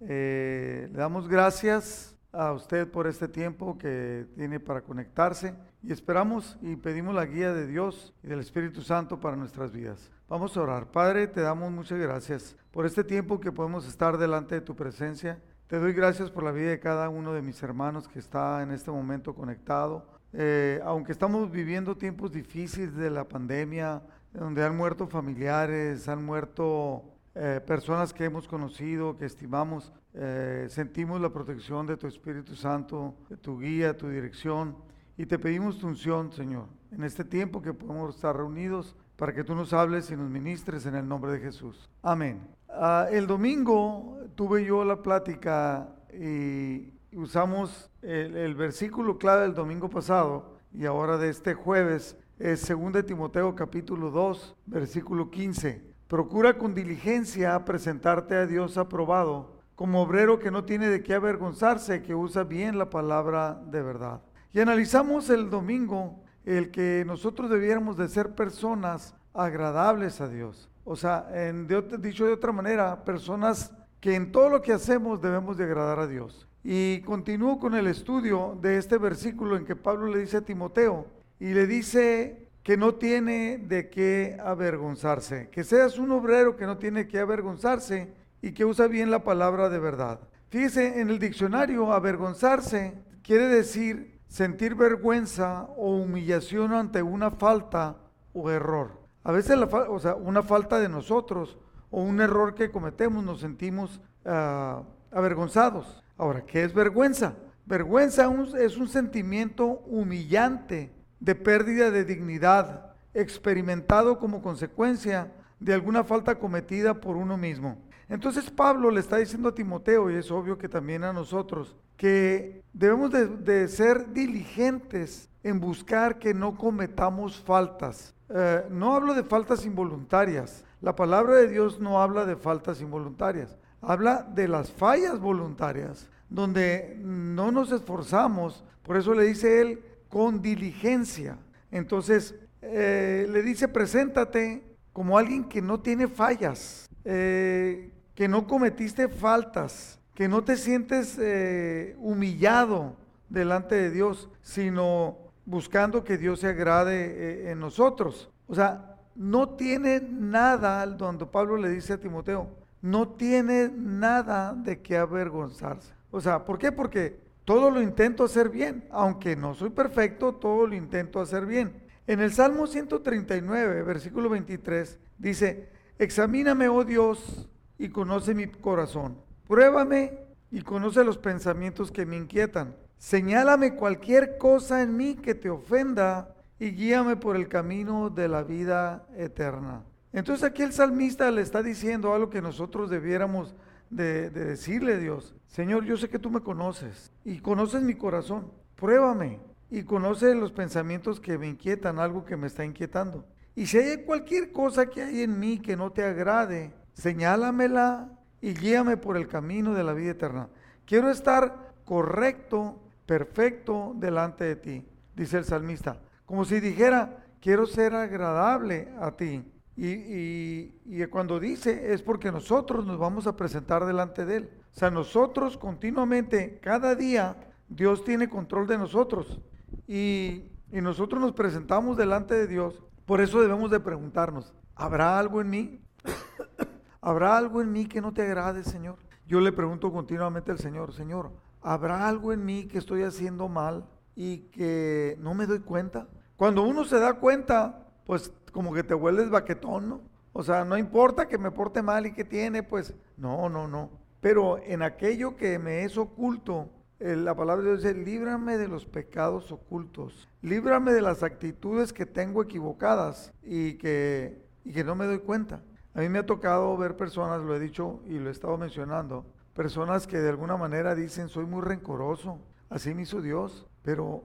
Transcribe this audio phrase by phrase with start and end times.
[0.00, 6.58] Eh, le damos gracias a usted por este tiempo que tiene para conectarse y esperamos
[6.60, 10.10] y pedimos la guía de Dios y del Espíritu Santo para nuestras vidas.
[10.28, 10.90] Vamos a orar.
[10.90, 15.40] Padre, te damos muchas gracias por este tiempo que podemos estar delante de tu presencia.
[15.66, 18.70] Te doy gracias por la vida de cada uno de mis hermanos que está en
[18.70, 20.06] este momento conectado.
[20.32, 24.02] Eh, aunque estamos viviendo tiempos difíciles de la pandemia,
[24.32, 31.20] donde han muerto familiares, han muerto eh, personas que hemos conocido, que estimamos, eh, sentimos
[31.20, 34.76] la protección de tu Espíritu Santo, tu guía, tu dirección,
[35.16, 39.44] y te pedimos tu unción, Señor, en este tiempo que podemos estar reunidos para que
[39.44, 41.90] tú nos hables y nos ministres en el nombre de Jesús.
[42.02, 42.46] Amén.
[42.68, 49.90] Ah, el domingo tuve yo la plática y usamos el, el versículo clave del domingo
[49.90, 55.82] pasado y ahora de este jueves es 2 Timoteo capítulo 2, versículo 15.
[56.08, 62.02] Procura con diligencia presentarte a Dios aprobado, como obrero que no tiene de qué avergonzarse,
[62.02, 64.22] que usa bien la palabra de verdad.
[64.54, 70.70] Y analizamos el domingo el que nosotros debiéramos de ser personas agradables a Dios.
[70.82, 71.68] O sea, en,
[72.00, 76.06] dicho de otra manera, personas que en todo lo que hacemos debemos de agradar a
[76.06, 76.48] Dios.
[76.64, 81.06] Y continúo con el estudio de este versículo en que Pablo le dice a Timoteo,
[81.38, 86.76] y le dice que no tiene de qué avergonzarse, que seas un obrero que no
[86.76, 90.20] tiene que avergonzarse y que usa bien la palabra de verdad.
[90.50, 97.96] Fíjese, en el diccionario avergonzarse quiere decir sentir vergüenza o humillación ante una falta
[98.34, 99.00] o error.
[99.24, 101.56] A veces, o sea, una falta de nosotros
[101.90, 106.04] o un error que cometemos nos sentimos uh, avergonzados.
[106.18, 107.34] Ahora, ¿qué es vergüenza?
[107.64, 116.38] Vergüenza es un sentimiento humillante de pérdida de dignidad experimentado como consecuencia de alguna falta
[116.38, 117.78] cometida por uno mismo.
[118.08, 122.62] Entonces Pablo le está diciendo a Timoteo, y es obvio que también a nosotros, que
[122.72, 128.14] debemos de, ser diligentes en buscar que no cometamos faltas.
[128.30, 130.64] Eh, no hablo de faltas involuntarias.
[130.80, 133.58] La palabra de Dios no habla de faltas involuntarias.
[133.80, 138.64] Habla de las fallas voluntarias, donde no nos esforzamos.
[138.82, 141.38] Por eso le dice él, con diligencia.
[141.70, 149.08] Entonces, eh, le dice, preséntate como alguien que no tiene fallas, eh, que no cometiste
[149.08, 152.96] faltas, que no te sientes eh, humillado
[153.28, 158.28] delante de Dios, sino buscando que Dios se agrade en nosotros.
[158.48, 162.48] O sea, no tiene nada, donde Pablo le dice a Timoteo,
[162.80, 165.92] no tiene nada de qué avergonzarse.
[166.10, 166.72] O sea, ¿por qué?
[166.72, 171.82] Porque todo lo intento hacer bien, aunque no soy perfecto, todo lo intento hacer bien.
[172.06, 177.48] En el Salmo 139, versículo 23, dice, examíname, oh Dios,
[177.78, 179.16] y conoce mi corazón.
[179.46, 180.18] Pruébame
[180.50, 182.76] y conoce los pensamientos que me inquietan.
[182.98, 188.42] Señálame cualquier cosa en mí que te ofenda y guíame por el camino de la
[188.42, 189.84] vida eterna.
[190.12, 193.54] Entonces aquí el salmista le está diciendo algo que nosotros debiéramos
[193.90, 198.52] de, decirle a Dios, Señor, yo sé que tú me conoces y conoces mi corazón,
[198.76, 199.40] pruébame
[199.70, 203.26] y conoce los pensamientos que me inquietan, algo que me está inquietando.
[203.54, 208.10] Y si hay cualquier cosa que hay en mí que no te agrade, señálamela
[208.40, 210.48] y guíame por el camino de la vida eterna.
[210.84, 217.94] Quiero estar correcto, perfecto delante de ti, dice el salmista, como si dijera, quiero ser
[217.94, 219.44] agradable a ti.
[219.80, 224.50] Y, cuando dice es porque nosotros nos vamos a presentar delante de Él.
[224.74, 227.36] O sea, nosotros continuamente, cada día,
[227.68, 229.40] Dios tiene control de nosotros.
[229.86, 232.82] Y, y nosotros nos presentamos delante de Dios.
[233.06, 235.80] Por eso debemos de preguntarnos, ¿habrá algo en mí?
[237.00, 238.96] ¿Habrá algo en mí que no te agrade, Señor?
[239.28, 241.30] Yo le pregunto continuamente al Señor, Señor,
[241.62, 243.86] ¿habrá algo en mí que estoy haciendo mal
[244.16, 246.08] y que no me doy cuenta?
[246.36, 250.00] Cuando uno se da cuenta, pues como que te vuelves baquetón, ¿no?
[250.32, 253.90] O sea, no importa que me porte mal y que tiene, pues no, no, no.
[254.20, 256.68] Pero en aquello que me es oculto,
[256.98, 262.06] la palabra de Dios dice, líbrame de los pecados ocultos, líbrame de las actitudes que
[262.06, 265.62] tengo equivocadas y que, y que no me doy cuenta.
[265.94, 269.26] A mí me ha tocado ver personas, lo he dicho y lo he estado mencionando,
[269.54, 274.24] personas que de alguna manera dicen, soy muy rencoroso, así me hizo Dios, pero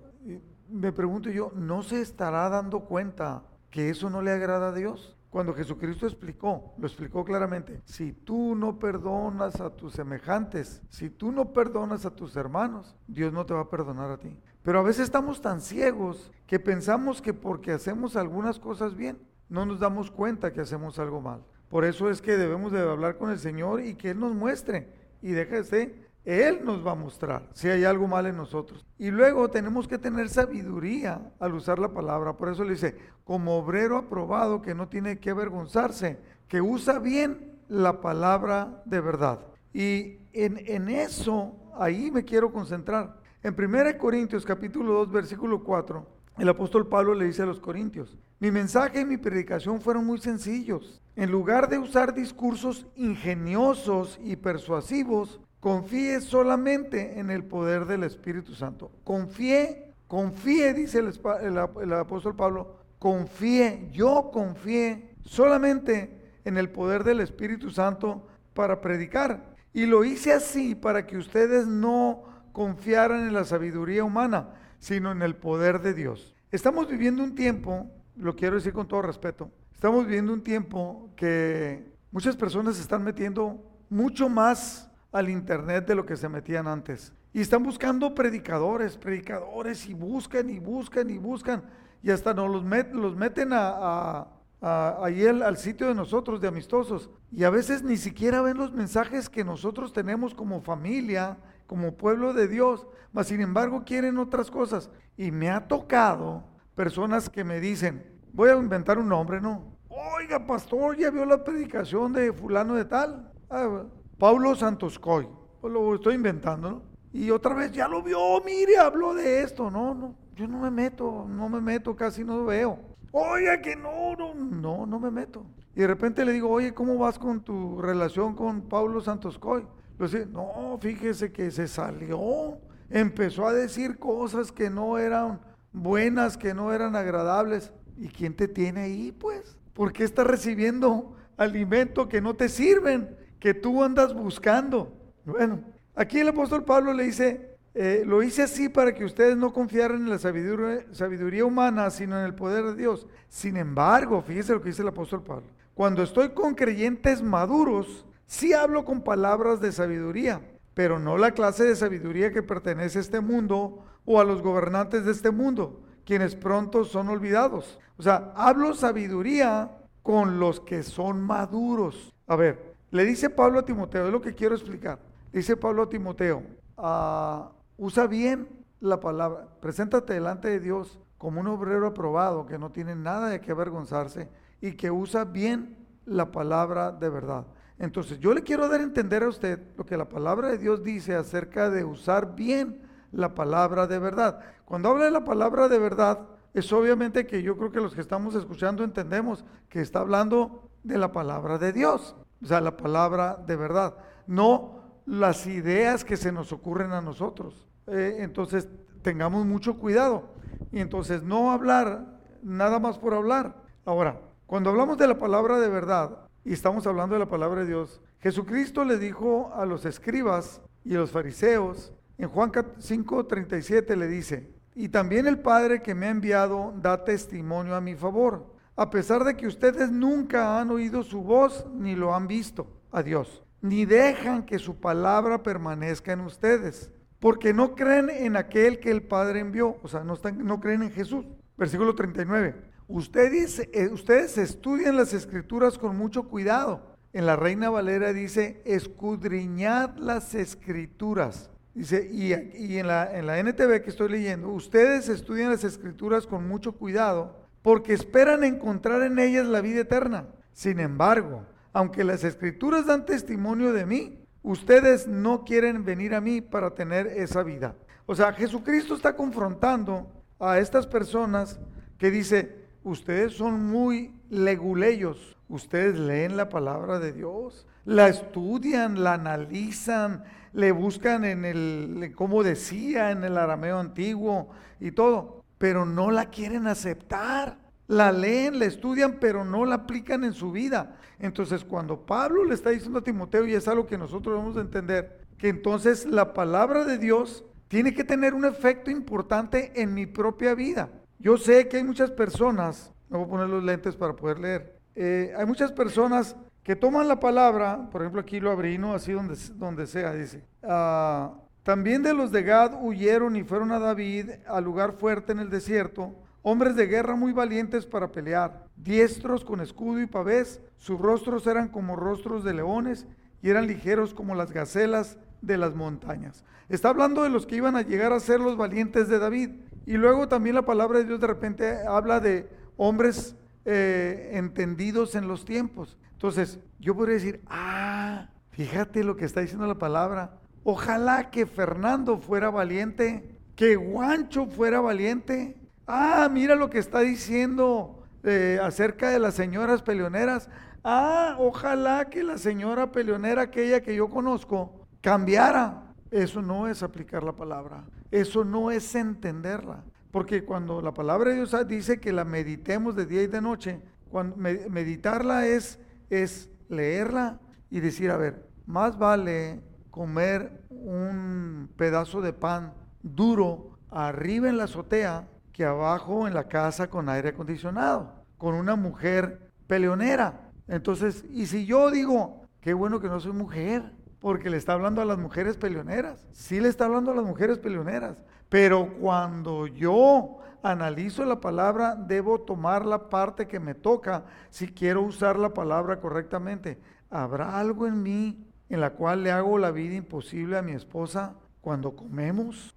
[0.69, 3.43] me pregunto yo, ¿no se estará dando cuenta
[3.73, 5.17] que eso no le agrada a Dios.
[5.31, 11.31] Cuando Jesucristo explicó, lo explicó claramente, si tú no perdonas a tus semejantes, si tú
[11.31, 14.37] no perdonas a tus hermanos, Dios no te va a perdonar a ti.
[14.61, 19.17] Pero a veces estamos tan ciegos que pensamos que porque hacemos algunas cosas bien,
[19.49, 21.43] no nos damos cuenta que hacemos algo mal.
[21.67, 24.93] Por eso es que debemos de hablar con el Señor y que Él nos muestre
[25.23, 28.85] y déjese, Él nos va a mostrar si hay algo mal en nosotros.
[28.97, 32.37] Y luego tenemos que tener sabiduría al usar la palabra.
[32.37, 37.59] Por eso le dice, como obrero aprobado que no tiene que avergonzarse, que usa bien
[37.67, 39.39] la palabra de verdad.
[39.73, 43.17] Y en, en eso, ahí me quiero concentrar.
[43.41, 48.17] En 1 Corintios capítulo 2, versículo 4, el apóstol Pablo le dice a los corintios,
[48.39, 51.01] mi mensaje y mi predicación fueron muy sencillos.
[51.15, 58.53] En lugar de usar discursos ingeniosos y persuasivos, confíe solamente en el poder del Espíritu
[58.53, 58.91] Santo.
[59.05, 67.69] Confíe, confíe, dice el, apóstol Pablo, confíe, yo confíe solamente en el poder del Espíritu
[67.69, 69.55] Santo para predicar.
[69.71, 74.49] Y lo hice así para que ustedes no confiaran en la sabiduría humana,
[74.79, 76.35] sino en el poder de Dios.
[76.51, 81.89] Estamos viviendo un tiempo, lo quiero decir con todo respeto, estamos viviendo un tiempo que
[82.11, 87.13] muchas personas están metiendo mucho más al Internet de lo que se metían antes.
[87.31, 91.63] Y están buscando predicadores, predicadores, y buscan y buscan y buscan,
[92.01, 94.27] y hasta nos los, los meten a
[94.63, 97.09] ahí al sitio de nosotros, de amistosos.
[97.31, 101.37] Y a veces ni siquiera ven los mensajes que nosotros tenemos como familia,
[101.67, 104.89] como pueblo de Dios, mas sin embargo quieren otras cosas.
[105.17, 106.43] Y me ha tocado
[106.75, 109.77] personas que me dicen, voy a inventar un nombre, ¿no?
[109.89, 113.31] Oiga, pastor, ya vio la predicación de fulano de tal.
[113.49, 113.83] Ah,
[114.17, 115.27] Paulo Santoscoy.
[115.61, 116.81] Pues lo estoy inventando, ¿no?
[117.13, 119.69] Y otra vez, ya lo vio, mire, habló de esto.
[119.69, 122.79] No, no, yo no me meto, no me meto, casi no veo.
[123.11, 125.45] Oye, que no, no, no, no me meto.
[125.75, 129.65] Y de repente le digo, oye, ¿cómo vas con tu relación con Pablo Santos Coy?
[129.99, 132.57] Le dice, no, fíjese que se salió,
[132.89, 135.39] empezó a decir cosas que no eran
[135.71, 137.71] buenas, que no eran agradables.
[137.97, 139.55] ¿Y quién te tiene ahí, pues?
[139.73, 144.93] ¿Por qué estás recibiendo alimento que no te sirven, que tú andas buscando?
[145.25, 145.59] Bueno,
[145.93, 149.97] aquí el apóstol Pablo le dice, eh, lo hice así para que ustedes no confiaran
[149.97, 153.05] en la sabiduría, humana, sino en el poder de Dios.
[153.27, 155.47] Sin embargo, fíjese lo que dice el apóstol Pablo.
[155.73, 160.39] Cuando estoy con creyentes maduros, sí hablo con palabras de sabiduría,
[160.73, 165.03] pero no la clase de sabiduría que pertenece a este mundo o a los gobernantes
[165.03, 167.77] de este mundo, quienes pronto son olvidados.
[167.97, 169.69] O sea, hablo sabiduría
[170.01, 172.13] con los que son maduros.
[172.25, 174.99] A ver, le dice Pablo a Timoteo, es lo que quiero explicar.
[175.31, 176.43] Dice Pablo a Timoteo,
[176.77, 178.47] ah, Usa bien
[178.79, 179.47] la palabra.
[179.59, 184.29] Preséntate delante de Dios como un obrero aprobado que no tiene nada de qué avergonzarse
[184.61, 185.75] y que usa bien
[186.05, 187.47] la palabra de verdad.
[187.79, 190.83] Entonces, yo le quiero dar a entender a usted lo que la palabra de Dios
[190.83, 192.81] dice acerca de usar bien
[193.11, 194.39] la palabra de verdad.
[194.65, 196.19] Cuando habla de la palabra de verdad,
[196.53, 200.97] es obviamente que yo creo que los que estamos escuchando entendemos que está hablando de
[200.99, 203.95] la palabra de Dios, o sea, la palabra de verdad,
[204.27, 207.67] no las ideas que se nos ocurren a nosotros.
[207.87, 208.67] Eh, entonces,
[209.01, 210.33] tengamos mucho cuidado.
[210.71, 213.55] Y entonces, no hablar nada más por hablar.
[213.85, 217.67] Ahora, cuando hablamos de la palabra de verdad, y estamos hablando de la palabra de
[217.67, 224.07] Dios, Jesucristo le dijo a los escribas y a los fariseos, en Juan 5:37 le
[224.07, 228.89] dice, y también el Padre que me ha enviado da testimonio a mi favor, a
[228.89, 233.43] pesar de que ustedes nunca han oído su voz ni lo han visto a Dios
[233.63, 236.91] ni dejan que su palabra permanezca en ustedes,
[237.21, 241.25] porque no creen en aquel que el Padre envió, o sea, no, creen en Jesús.
[241.57, 242.55] Versículo 39.
[242.89, 246.97] Ustedes, eh, ustedes estudian las escrituras con mucho cuidado.
[247.13, 251.49] En la Reina Valera dice, escudriñad las escrituras.
[251.73, 256.27] Dice, y, y en, la, en la NTV que estoy leyendo, ustedes estudian las escrituras
[256.27, 260.27] con mucho cuidado porque esperan encontrar en ellas la vida eterna.
[260.51, 266.41] Sin embargo, aunque las escrituras dan testimonio de mí, ustedes no quieren venir a mí
[266.41, 267.75] para tener esa vida.
[268.05, 271.59] O sea, Jesucristo está confrontando a estas personas
[271.97, 279.13] que dice, ustedes son muy leguleyos, ustedes leen la palabra de Dios, la estudian, la
[279.13, 284.49] analizan, le buscan en el, como decía, en el arameo antiguo
[284.81, 287.57] y todo, pero no la quieren aceptar.
[287.87, 290.97] La leen, la estudian, pero no la aplican en su vida.
[291.19, 294.59] Entonces, cuando Pablo le está diciendo a Timoteo, y es algo que nosotros vamos a
[294.59, 300.05] entender, que entonces la palabra de Dios tiene que tener un efecto importante en mi
[300.05, 300.89] propia vida.
[301.17, 304.77] Yo sé que hay muchas personas, me voy a poner los lentes para poder leer,
[304.95, 308.93] eh, hay muchas personas que toman la palabra, por ejemplo aquí lo abrí, ¿no?
[308.93, 311.31] así donde, donde sea, dice, ah,
[311.63, 315.49] también de los de Gad huyeron y fueron a David al lugar fuerte en el
[315.49, 321.47] desierto, hombres de guerra muy valientes para pelear, diestros con escudo y pavés, sus rostros
[321.47, 323.07] eran como rostros de leones
[323.41, 326.43] y eran ligeros como las gacelas de las montañas.
[326.69, 329.49] Está hablando de los que iban a llegar a ser los valientes de David.
[329.85, 335.27] Y luego también la palabra de Dios de repente habla de hombres eh, entendidos en
[335.27, 335.97] los tiempos.
[336.13, 340.39] Entonces, yo podría decir, ah, fíjate lo que está diciendo la palabra.
[340.63, 345.57] Ojalá que Fernando fuera valiente, que Guancho fuera valiente.
[345.85, 350.49] Ah, mira lo que está diciendo eh, acerca de las señoras peleoneras.
[350.83, 355.93] Ah, ojalá que la señora peleonera, aquella que yo conozco, cambiara.
[356.11, 357.85] Eso no es aplicar la palabra.
[358.11, 359.83] Eso no es entenderla.
[360.11, 363.81] Porque cuando la palabra de Dios dice que la meditemos de día y de noche,
[364.09, 365.79] cuando meditarla es,
[366.09, 367.39] es leerla
[367.71, 369.59] y decir, a ver, más vale
[369.93, 372.73] comer un pedazo de pan
[373.03, 378.75] duro arriba en la azotea que abajo en la casa con aire acondicionado, con una
[378.75, 380.49] mujer peleonera.
[380.67, 384.99] Entonces, y si yo digo, qué bueno que no soy mujer, porque le está hablando
[384.99, 388.17] a las mujeres peleoneras, sí le está hablando a las mujeres peleoneras,
[388.49, 395.03] pero cuando yo analizo la palabra, debo tomar la parte que me toca si quiero
[395.03, 396.81] usar la palabra correctamente.
[397.11, 401.35] ¿Habrá algo en mí en la cual le hago la vida imposible a mi esposa
[401.61, 402.75] cuando comemos?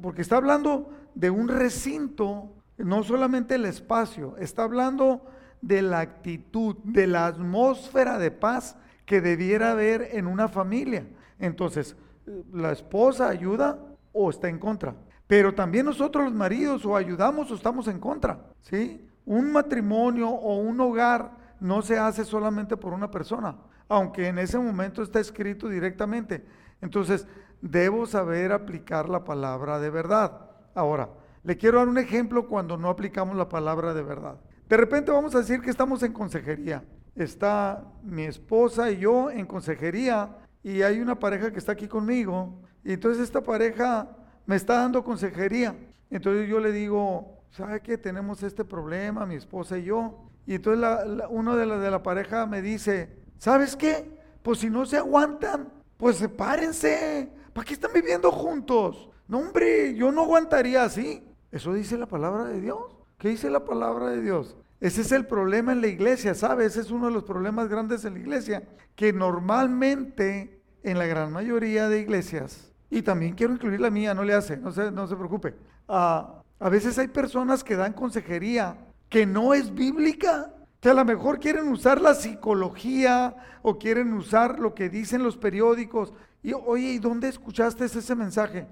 [0.00, 5.26] porque está hablando de un recinto, no solamente el espacio, está hablando
[5.60, 11.06] de la actitud, de la atmósfera de paz que debiera haber en una familia.
[11.38, 11.96] Entonces,
[12.52, 13.78] la esposa ayuda
[14.12, 14.94] o está en contra.
[15.26, 19.08] Pero también nosotros los maridos o ayudamos o estamos en contra, ¿sí?
[19.24, 23.56] Un matrimonio o un hogar no se hace solamente por una persona,
[23.92, 26.42] aunque en ese momento está escrito directamente.
[26.80, 27.26] Entonces,
[27.60, 30.50] debo saber aplicar la palabra de verdad.
[30.74, 31.10] Ahora,
[31.44, 34.40] le quiero dar un ejemplo cuando no aplicamos la palabra de verdad.
[34.66, 36.82] De repente vamos a decir que estamos en consejería.
[37.14, 42.62] Está mi esposa y yo en consejería y hay una pareja que está aquí conmigo
[42.82, 44.08] y entonces esta pareja
[44.46, 45.76] me está dando consejería.
[46.08, 47.98] Entonces yo le digo, ¿sabe qué?
[47.98, 50.30] Tenemos este problema, mi esposa y yo.
[50.46, 50.88] Y entonces
[51.28, 54.08] uno de la, de la pareja me dice, ¿sabes qué?
[54.44, 57.28] Pues si no se aguantan, pues sepárense.
[57.52, 59.10] ¿Para qué están viviendo juntos?
[59.26, 61.24] No, hombre, yo no aguantaría así.
[61.50, 62.96] Eso dice la palabra de Dios.
[63.18, 64.56] ¿Qué dice la palabra de Dios?
[64.78, 66.68] Ese es el problema en la iglesia, ¿sabes?
[66.68, 68.62] Ese es uno de los problemas grandes en la iglesia,
[68.94, 74.22] que normalmente en la gran mayoría de iglesias y también quiero incluir la mía, no
[74.22, 75.54] le hace, no se, no se preocupe.
[75.88, 78.76] Ah, a veces hay personas que dan consejería
[79.08, 84.58] que no es bíblica, que a lo mejor quieren usar la psicología o quieren usar
[84.58, 86.12] lo que dicen los periódicos.
[86.42, 88.66] Y oye, ¿y dónde escuchaste ese mensaje?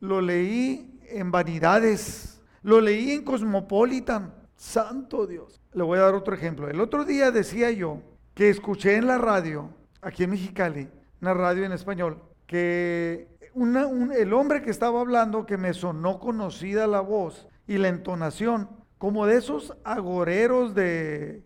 [0.00, 4.34] Lo leí en Vanidades, lo leí en Cosmopolitan.
[4.56, 5.60] Santo Dios.
[5.74, 6.70] Le voy a dar otro ejemplo.
[6.70, 8.00] El otro día decía yo
[8.32, 9.68] que escuché en la radio,
[10.00, 10.88] aquí en Mexicali,
[11.20, 17.00] una radio en español, que el hombre que estaba hablando, que me sonó conocida la
[17.00, 18.70] voz y la entonación,
[19.02, 21.42] como de esos agoreros de,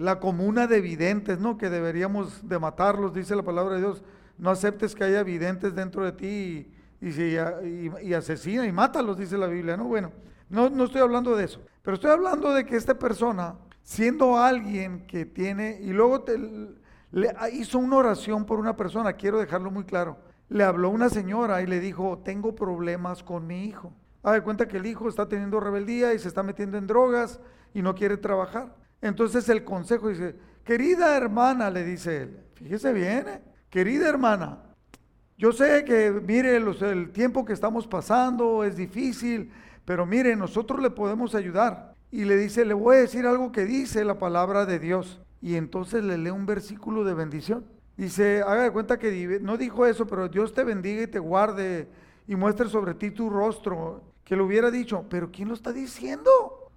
[0.00, 1.56] la comuna de videntes, ¿no?
[1.56, 4.02] Que deberíamos de matarlos, dice la palabra de Dios.
[4.36, 9.76] No aceptes que haya videntes dentro de ti y, asesina y mátalos, dice la Biblia,
[9.76, 9.84] ¿no?
[9.84, 10.10] Bueno,
[10.50, 15.06] no, no estoy hablando de eso, pero estoy hablando de que esta persona, siendo alguien
[15.06, 16.36] que tiene, y luego te,
[17.12, 20.16] le, hizo una oración por una persona, quiero dejarlo muy claro
[20.48, 23.92] le habló una señora y le dijo, tengo problemas con mi hijo.
[24.32, 27.40] De cuenta que el hijo está teniendo rebeldía y se está metiendo en drogas
[27.74, 28.74] y no quiere trabajar.
[29.00, 33.42] Entonces el consejo dice, querida hermana, le dice él, fíjese bien, ¿eh?
[33.68, 34.64] querida hermana,
[35.36, 39.50] yo sé que, mire, el tiempo que estamos pasando es difícil,
[39.84, 41.94] pero mire, nosotros le podemos ayudar.
[42.12, 45.20] Y le dice, le voy a decir algo que dice la palabra de Dios.
[45.42, 47.66] Y entonces le lee un versículo de bendición.
[47.96, 51.88] Dice, haga de cuenta que no dijo eso, pero Dios te bendiga y te guarde
[52.28, 54.13] y muestre sobre ti tu rostro.
[54.24, 56.30] Que lo hubiera dicho, pero ¿quién lo está diciendo?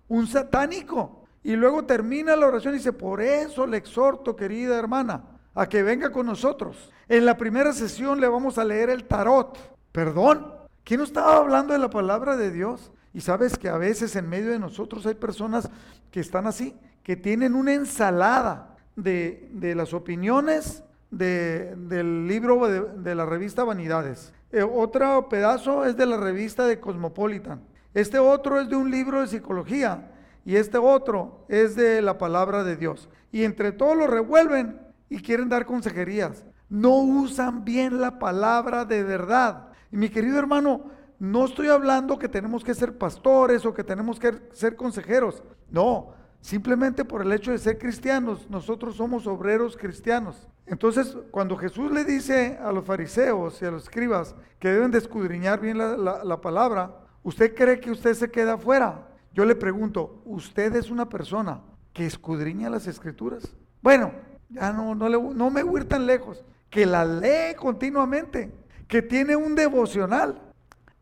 [0.07, 1.23] Un satánico.
[1.43, 5.23] Y luego termina la oración y dice, por eso le exhorto, querida hermana,
[5.55, 6.91] a que venga con nosotros.
[7.07, 9.57] En la primera sesión le vamos a leer el tarot.
[9.91, 12.91] Perdón, ¿quién no estaba hablando de la palabra de Dios?
[13.13, 15.69] Y sabes que a veces en medio de nosotros hay personas
[16.11, 23.25] que están así, que tienen una ensalada de, de las opiniones del libro de, la
[23.25, 24.33] revista Vanidades.
[24.51, 27.61] Eh, otro pedazo es de la revista de Cosmopolitan.
[27.93, 30.11] Este otro es de un libro de psicología
[30.45, 33.09] y este otro es de la palabra de Dios.
[33.31, 36.45] Y entre todos lo revuelven y quieren dar consejerías.
[36.69, 39.69] No usan bien la palabra de verdad.
[39.91, 44.19] Y mi querido hermano, no estoy hablando que tenemos que ser pastores o que tenemos
[44.19, 45.43] que ser consejeros.
[45.69, 50.47] No, simplemente por el hecho de ser cristianos, nosotros somos obreros cristianos.
[50.67, 54.97] Entonces, cuando Jesús le dice a los fariseos y a los escribas que deben de
[54.97, 56.93] escudriñar bien la, palabra,
[57.23, 59.07] ¿usted cree que usted se queda afuera?
[59.33, 61.61] Yo le pregunto, ¿usted es una persona
[61.93, 63.55] que escudriña las escrituras?
[63.81, 64.11] Bueno,
[64.49, 68.51] ya no, no, no me voy a ir tan lejos, que la lee continuamente,
[68.89, 70.41] que tiene un devocional.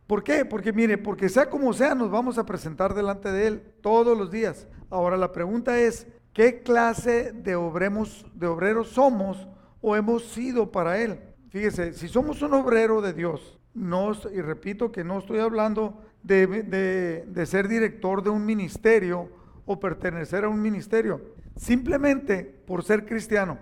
[0.05, 0.45] ¿Por qué?
[0.45, 4.29] Porque mire, porque sea como sea, nos vamos a presentar delante de Él todos los
[4.29, 4.67] días.
[4.91, 9.48] Ahora la pregunta es, ¿qué clase de, obremos, de obreros somos
[9.82, 11.20] o hemos sido para Él.
[11.50, 17.24] Fíjese, si somos un obrero de Dios, no, y repito que no estoy hablando de,
[17.27, 19.29] de ser director de un ministerio
[19.65, 21.22] o pertenecer a un ministerio,
[21.55, 23.58] simplemente por ser cristiano.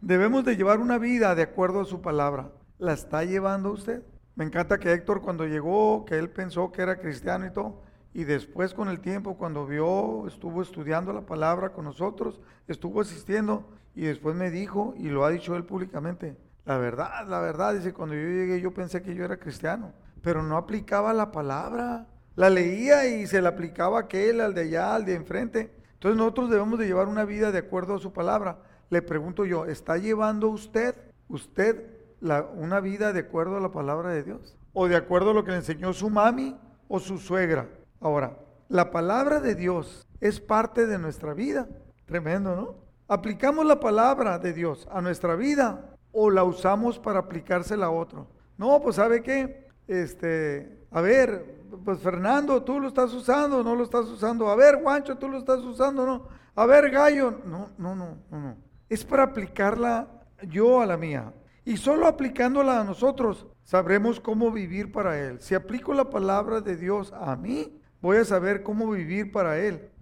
[0.00, 2.52] Debemos de llevar una vida de acuerdo a su palabra.
[2.78, 4.02] ¿La está llevando usted?
[4.36, 7.82] Me encanta que Héctor cuando llegó, que él pensó que era cristiano y todo,
[8.14, 13.68] y después con el tiempo, cuando vio, estuvo estudiando la palabra con nosotros, estuvo asistiendo,
[13.98, 17.92] y después me dijo, y lo ha dicho él públicamente, la verdad, la verdad, dice,
[17.92, 22.06] cuando yo llegué yo pensé que yo era cristiano, pero no aplicaba la palabra.
[22.36, 25.74] La leía y se la aplicaba a aquel, al de allá, al de enfrente.
[25.94, 28.58] Entonces nosotros debemos de llevar una vida de acuerdo a su palabra.
[28.88, 30.94] Le pregunto yo, ¿está llevando usted,
[31.26, 31.84] usted,
[32.20, 34.56] la, una vida de acuerdo a la palabra de Dios?
[34.74, 37.68] ¿O de acuerdo a lo que le enseñó su mami o su suegra?
[37.98, 38.38] Ahora,
[38.68, 41.66] la palabra de Dios es parte de nuestra vida.
[42.06, 42.87] Tremendo, ¿no?
[43.10, 48.28] ¿Aplicamos la palabra de Dios a nuestra vida o la usamos para aplicársela a otro?
[48.58, 49.66] No, pues ¿sabe qué?
[49.86, 54.50] Este, a ver, pues Fernando, tú lo estás usando, no lo estás usando.
[54.50, 56.28] A ver, Guancho, tú lo estás usando, no.
[56.54, 58.56] A ver, Gallo, no, no, no, no, no.
[58.90, 60.06] Es para aplicarla
[60.46, 61.32] yo a la mía.
[61.64, 65.40] Y solo aplicándola a nosotros sabremos cómo vivir para Él.
[65.40, 69.92] Si aplico la palabra de Dios a mí, voy a saber cómo vivir para Él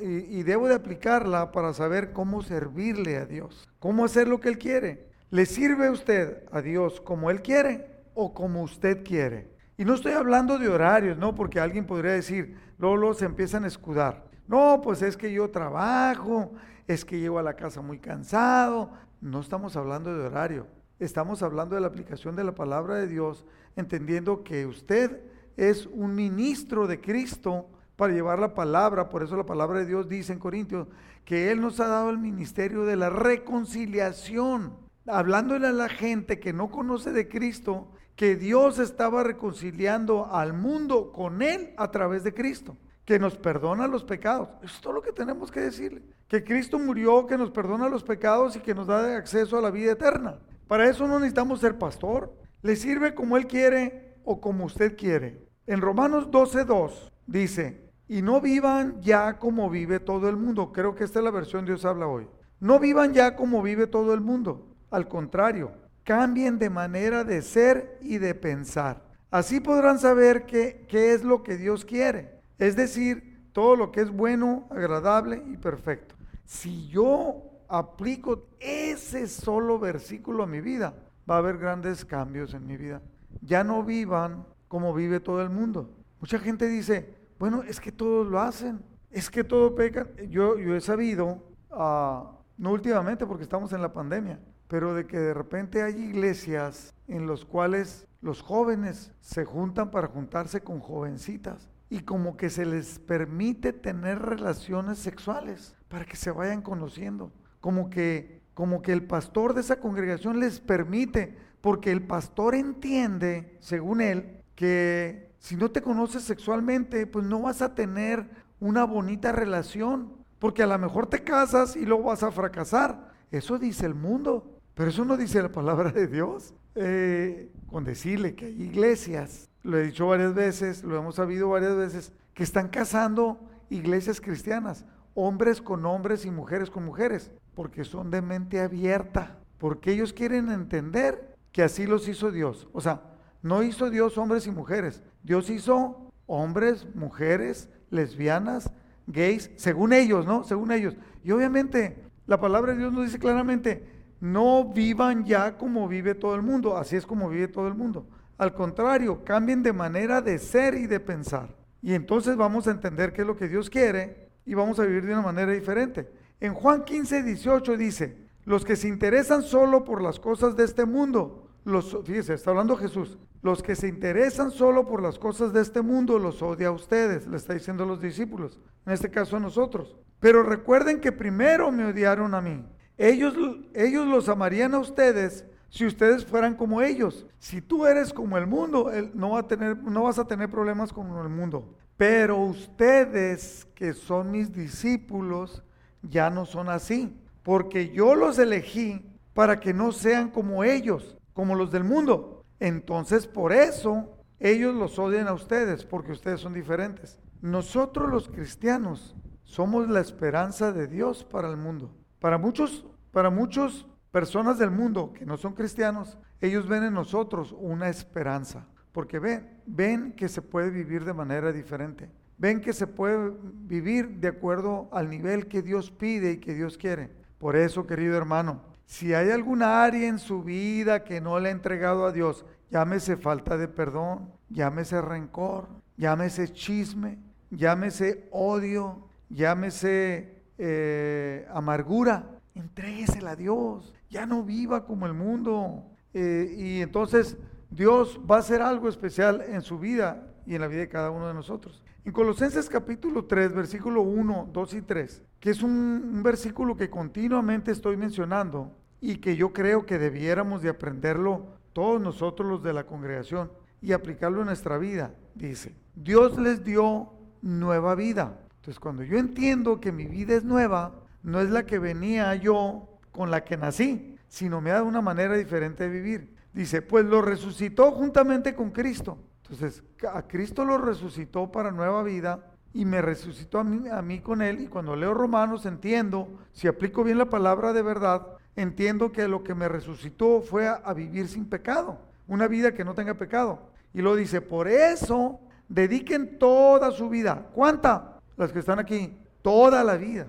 [0.00, 4.58] y debo de aplicarla para saber cómo servirle a Dios, cómo hacer lo que Él
[4.58, 5.08] quiere.
[5.30, 9.54] ¿Le sirve usted a Dios como Él quiere o como usted quiere?
[9.76, 11.34] Y no estoy hablando de horarios, ¿no?
[11.34, 14.24] Porque alguien podría decir, luego, se empiezan a escudar.
[14.46, 16.52] No, pues es que yo trabajo,
[16.86, 18.90] es que llego a la casa muy cansado.
[19.20, 20.66] No estamos hablando de horario,
[20.98, 23.44] estamos hablando de la aplicación de la palabra de Dios,
[23.74, 25.20] entendiendo que usted
[25.56, 29.08] es un ministro de Cristo para llevar la palabra.
[29.08, 30.88] Por eso la palabra de Dios dice en Corintios
[31.24, 34.76] que Él nos ha dado el ministerio de la reconciliación.
[35.06, 41.12] Hablándole a la gente que no conoce de Cristo, que Dios estaba reconciliando al mundo
[41.12, 44.48] con Él a través de Cristo, que nos perdona los pecados.
[44.62, 46.02] Eso es todo lo que tenemos que decirle.
[46.28, 49.70] Que Cristo murió, que nos perdona los pecados y que nos da acceso a la
[49.70, 50.38] vida eterna.
[50.66, 52.32] Para eso no necesitamos ser pastor.
[52.62, 55.44] Le sirve como Él quiere o como usted quiere.
[55.66, 60.72] En Romanos 12.2 dice, y no vivan ya como vive todo el mundo.
[60.72, 62.28] Creo que esta es la versión Dios habla hoy.
[62.60, 64.68] No vivan ya como vive todo el mundo.
[64.90, 65.72] Al contrario,
[66.04, 69.02] cambien de manera de ser y de pensar.
[69.30, 72.40] Así podrán saber qué, qué es lo que Dios quiere.
[72.58, 76.14] Es decir, todo lo que es bueno, agradable y perfecto.
[76.44, 80.94] Si yo aplico ese solo versículo a mi vida,
[81.28, 83.00] va a haber grandes cambios en mi vida.
[83.40, 85.90] Ya no vivan como vive todo el mundo.
[86.20, 90.08] Mucha gente dice, bueno, es que todos lo hacen, es que todo pecan.
[90.28, 95.34] Yo, he sabido, ah, no últimamente porque estamos en la pandemia, pero de que de
[95.34, 102.00] repente hay iglesias en los cuales los jóvenes se juntan para juntarse con jovencitas y
[102.00, 108.44] como que se les permite tener relaciones sexuales para que se vayan conociendo, como que
[108.54, 114.42] como que el pastor de esa congregación les permite, porque el pastor entiende, según él,
[114.54, 118.30] que si no te conoces sexualmente, pues no vas a tener
[118.60, 123.12] una bonita relación, porque a lo mejor te casas y luego vas a fracasar.
[123.30, 126.54] Eso dice el mundo, pero eso no dice la palabra de Dios.
[126.74, 131.76] Eh, con decirle que hay iglesias, lo he dicho varias veces, lo hemos sabido varias
[131.76, 138.10] veces, que están casando iglesias cristianas, hombres con hombres y mujeres con mujeres, porque son
[138.10, 142.66] de mente abierta, porque ellos quieren entender que así los hizo Dios.
[142.72, 143.13] O sea,
[143.44, 145.02] no hizo Dios hombres y mujeres.
[145.22, 148.72] Dios hizo hombres, mujeres, lesbianas,
[149.06, 150.44] gays, según ellos, ¿no?
[150.44, 150.96] Según ellos.
[151.22, 153.86] Y obviamente la palabra de Dios nos dice claramente,
[154.18, 156.78] no vivan ya como vive todo el mundo.
[156.78, 158.06] Así es como vive todo el mundo.
[158.38, 161.54] Al contrario, cambien de manera de ser y de pensar.
[161.82, 165.04] Y entonces vamos a entender qué es lo que Dios quiere y vamos a vivir
[165.04, 166.10] de una manera diferente.
[166.40, 170.86] En Juan 15, 18 dice, los que se interesan solo por las cosas de este
[170.86, 175.60] mundo, los, fíjese, está hablando Jesús, los que se interesan solo por las cosas de
[175.60, 179.36] este mundo los odia a ustedes, le está diciendo a los discípulos, en este caso
[179.36, 179.98] a nosotros.
[180.18, 182.64] Pero recuerden que primero me odiaron a mí.
[182.96, 183.34] Ellos,
[183.74, 187.26] ellos los amarían a ustedes si ustedes fueran como ellos.
[187.38, 190.90] Si tú eres como el mundo, no, va a tener, no vas a tener problemas
[190.90, 191.76] con el mundo.
[191.98, 195.62] Pero ustedes que son mis discípulos
[196.00, 199.04] ya no son así, porque yo los elegí
[199.34, 202.33] para que no sean como ellos, como los del mundo.
[202.60, 207.18] Entonces por eso ellos los odian a ustedes, porque ustedes son diferentes.
[207.40, 211.94] Nosotros los cristianos somos la esperanza de Dios para el mundo.
[212.18, 217.54] Para muchos, para muchos personas del mundo que no son cristianos, ellos ven en nosotros
[217.58, 222.86] una esperanza, porque ven, ven que se puede vivir de manera diferente, ven que se
[222.86, 227.10] puede vivir de acuerdo al nivel que Dios pide y que Dios quiere.
[227.38, 231.52] Por eso, querido hermano, si hay alguna área en su vida que no le ha
[231.52, 237.18] entregado a Dios, llámese falta de perdón, llámese rencor, llámese chisme,
[237.50, 245.82] llámese odio, llámese eh, amargura, entréguesela a Dios ya no viva como el mundo.
[246.14, 247.36] Eh, y entonces
[247.68, 251.10] Dios va a hacer algo especial en su vida y en la vida de cada
[251.10, 251.82] uno de nosotros.
[252.06, 257.70] En Colosenses capítulo 3, versículo 1, 2 y 3, que es un, versículo que continuamente
[257.70, 262.84] estoy mencionando y que yo creo que debiéramos de aprenderlo todos nosotros los de la
[262.84, 268.38] congregación y aplicarlo en nuestra vida, dice, Dios les dio nueva vida.
[268.56, 272.98] Entonces cuando yo entiendo que mi vida es nueva, no es la que venía yo
[273.12, 276.34] con la que nací, sino me da una manera diferente de vivir.
[276.52, 279.16] Dice, pues lo resucitó juntamente con Cristo.
[279.44, 282.40] Entonces, a Cristo lo resucitó para nueva vida
[282.72, 284.60] y me resucitó a mí, a mí con él.
[284.60, 288.26] Y cuando leo Romanos entiendo, si aplico bien la palabra de verdad,
[288.56, 292.84] entiendo que lo que me resucitó fue a, a vivir sin pecado, una vida que
[292.84, 293.70] no tenga pecado.
[293.92, 297.46] Y lo dice, por eso dediquen toda su vida.
[297.54, 298.20] ¿Cuánta?
[298.36, 300.26] Las que están aquí, toda la vida.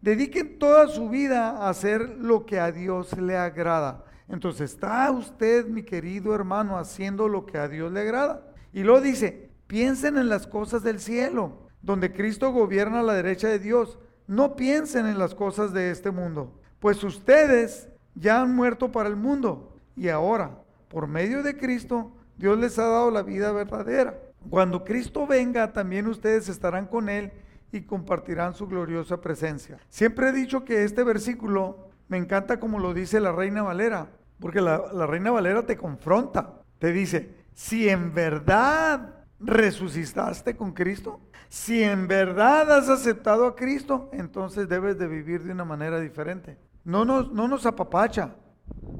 [0.00, 4.04] Dediquen toda su vida a hacer lo que a Dios le agrada.
[4.30, 8.46] Entonces, ¿está usted, mi querido hermano, haciendo lo que a Dios le agrada?
[8.72, 13.48] Y luego dice, piensen en las cosas del cielo, donde Cristo gobierna a la derecha
[13.48, 13.98] de Dios.
[14.26, 19.16] No piensen en las cosas de este mundo, pues ustedes ya han muerto para el
[19.16, 24.18] mundo y ahora, por medio de Cristo, Dios les ha dado la vida verdadera.
[24.48, 27.32] Cuando Cristo venga, también ustedes estarán con Él
[27.72, 29.78] y compartirán su gloriosa presencia.
[29.88, 34.08] Siempre he dicho que este versículo me encanta como lo dice la Reina Valera,
[34.40, 41.82] porque la, Reina Valera te confronta, te dice, si en verdad resucitaste con Cristo, si
[41.82, 46.58] en verdad has aceptado a Cristo, entonces debes de vivir de una manera diferente.
[46.84, 48.36] No nos, no nos apapacha,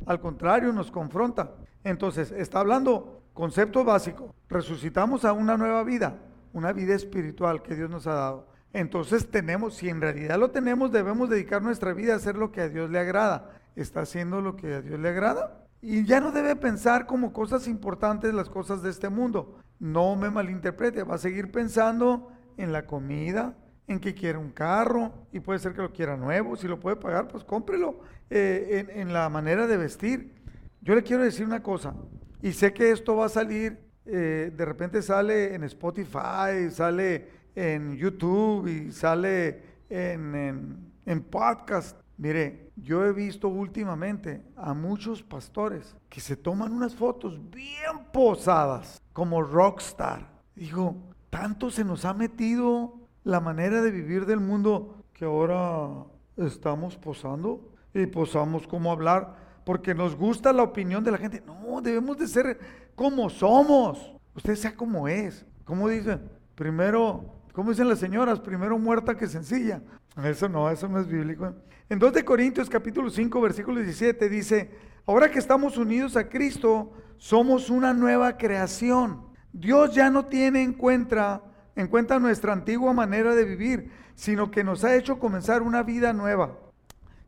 [0.07, 1.53] al contrario, nos confronta.
[1.85, 4.35] Entonces, está hablando concepto básico.
[4.49, 6.19] Resucitamos a una nueva vida,
[6.53, 8.47] una vida espiritual que Dios nos ha dado.
[8.73, 12.61] Entonces tenemos, si en realidad lo tenemos, debemos dedicar nuestra vida a hacer lo que
[12.61, 13.60] a Dios le agrada.
[13.77, 15.67] ¿Está haciendo lo que a Dios le agrada?
[15.83, 19.59] Y ya no debe pensar como cosas importantes las cosas de este mundo.
[19.79, 23.57] No me malinterprete, va a seguir pensando en la comida,
[23.87, 26.97] en que quiere un carro, y puede ser que lo quiera nuevo, si lo puede
[26.97, 30.35] pagar, pues cómprelo, eh, en, la manera de vestir.
[30.83, 31.95] Yo le quiero decir una cosa,
[32.43, 37.97] y sé que esto va a salir, eh, de repente sale en Spotify, sale en
[37.97, 41.99] YouTube y sale en, en, podcast.
[42.21, 49.01] Mire, yo he visto últimamente a muchos pastores que se toman unas fotos bien posadas,
[49.15, 50.29] como rockstar.
[50.55, 50.99] Digo,
[51.31, 52.93] tanto se nos ha metido
[53.25, 56.05] la manera de vivir del mundo que ahora
[56.37, 61.43] estamos posando y posamos como hablar porque nos gusta la opinión de la gente.
[61.47, 62.59] No, debemos de ser
[62.95, 64.13] como somos.
[64.35, 65.47] Usted sea como es.
[65.65, 66.19] Como dice,
[66.55, 69.83] primero como dicen las señoras, primero muerta que sencilla.
[70.25, 71.55] Eso no, eso no es bíblico.
[71.89, 74.71] En 2 de Corintios capítulo 5 versículo 17 dice,
[75.07, 79.27] ahora que estamos unidos a Cristo, somos una nueva creación.
[79.53, 81.43] Dios ya no tiene en cuenta,
[81.77, 86.13] en cuenta nuestra antigua manera de vivir, sino que nos ha hecho comenzar una vida
[86.13, 86.59] nueva.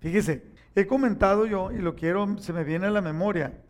[0.00, 3.62] Fíjese, he comentado yo y lo quiero, se me viene a la memoria.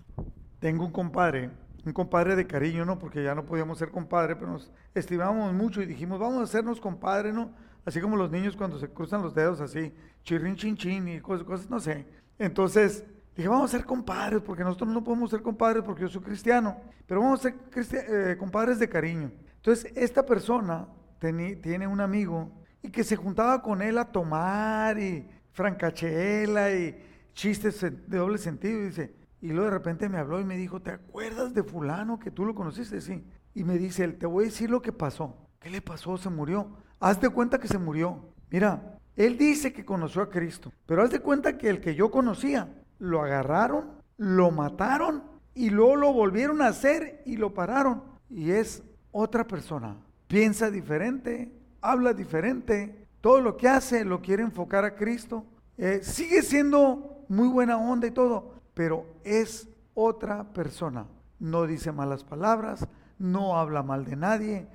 [0.59, 1.51] Tengo un compadre
[1.85, 2.99] un compadre de cariño, ¿no?
[2.99, 6.81] Porque ya no podíamos ser compadre, pero nos estimábamos mucho y dijimos, vamos a hacernos
[6.81, 7.51] compadre, ¿no?
[7.85, 9.93] Así como los niños cuando se cruzan los dedos así,
[10.23, 12.07] chirrin chin chin y cosas, cosas, no sé.
[12.39, 13.05] Entonces,
[13.37, 16.77] dije, vamos a ser compadres, porque nosotros no podemos ser compadres porque yo soy cristiano,
[17.07, 17.55] pero vamos a ser
[18.09, 19.33] eh, compadres de cariño.
[19.57, 22.51] Entonces, esta persona tiene un amigo
[22.83, 28.81] y que se juntaba con él a tomar y francachela y chistes de doble sentido
[28.81, 32.19] y dice, y luego de repente me habló y me dijo, ¿te acuerdas de fulano
[32.19, 33.01] que tú lo conociste?
[33.01, 33.25] Sí.
[33.55, 35.37] Y me dice, él, te voy a decir lo que pasó.
[35.59, 36.17] ¿Qué le pasó?
[36.17, 36.77] Se murió.
[37.03, 38.21] Haz de cuenta que se murió.
[38.49, 42.13] Mira, Él dice que conoció a Cristo, pero haz de cuenta que el que yo
[42.13, 48.05] conocía, lo agarraron, lo mataron y luego lo volvieron a hacer y lo pararon.
[48.31, 49.97] Y es otra persona.
[50.29, 55.45] Piensa diferente, habla diferente, todo lo que hace lo quiere enfocar a Cristo.
[55.79, 61.07] Eh, sigue siendo muy buena onda y todo, pero es otra persona.
[61.41, 62.87] No dice malas palabras,
[63.19, 64.69] no habla mal de nadie,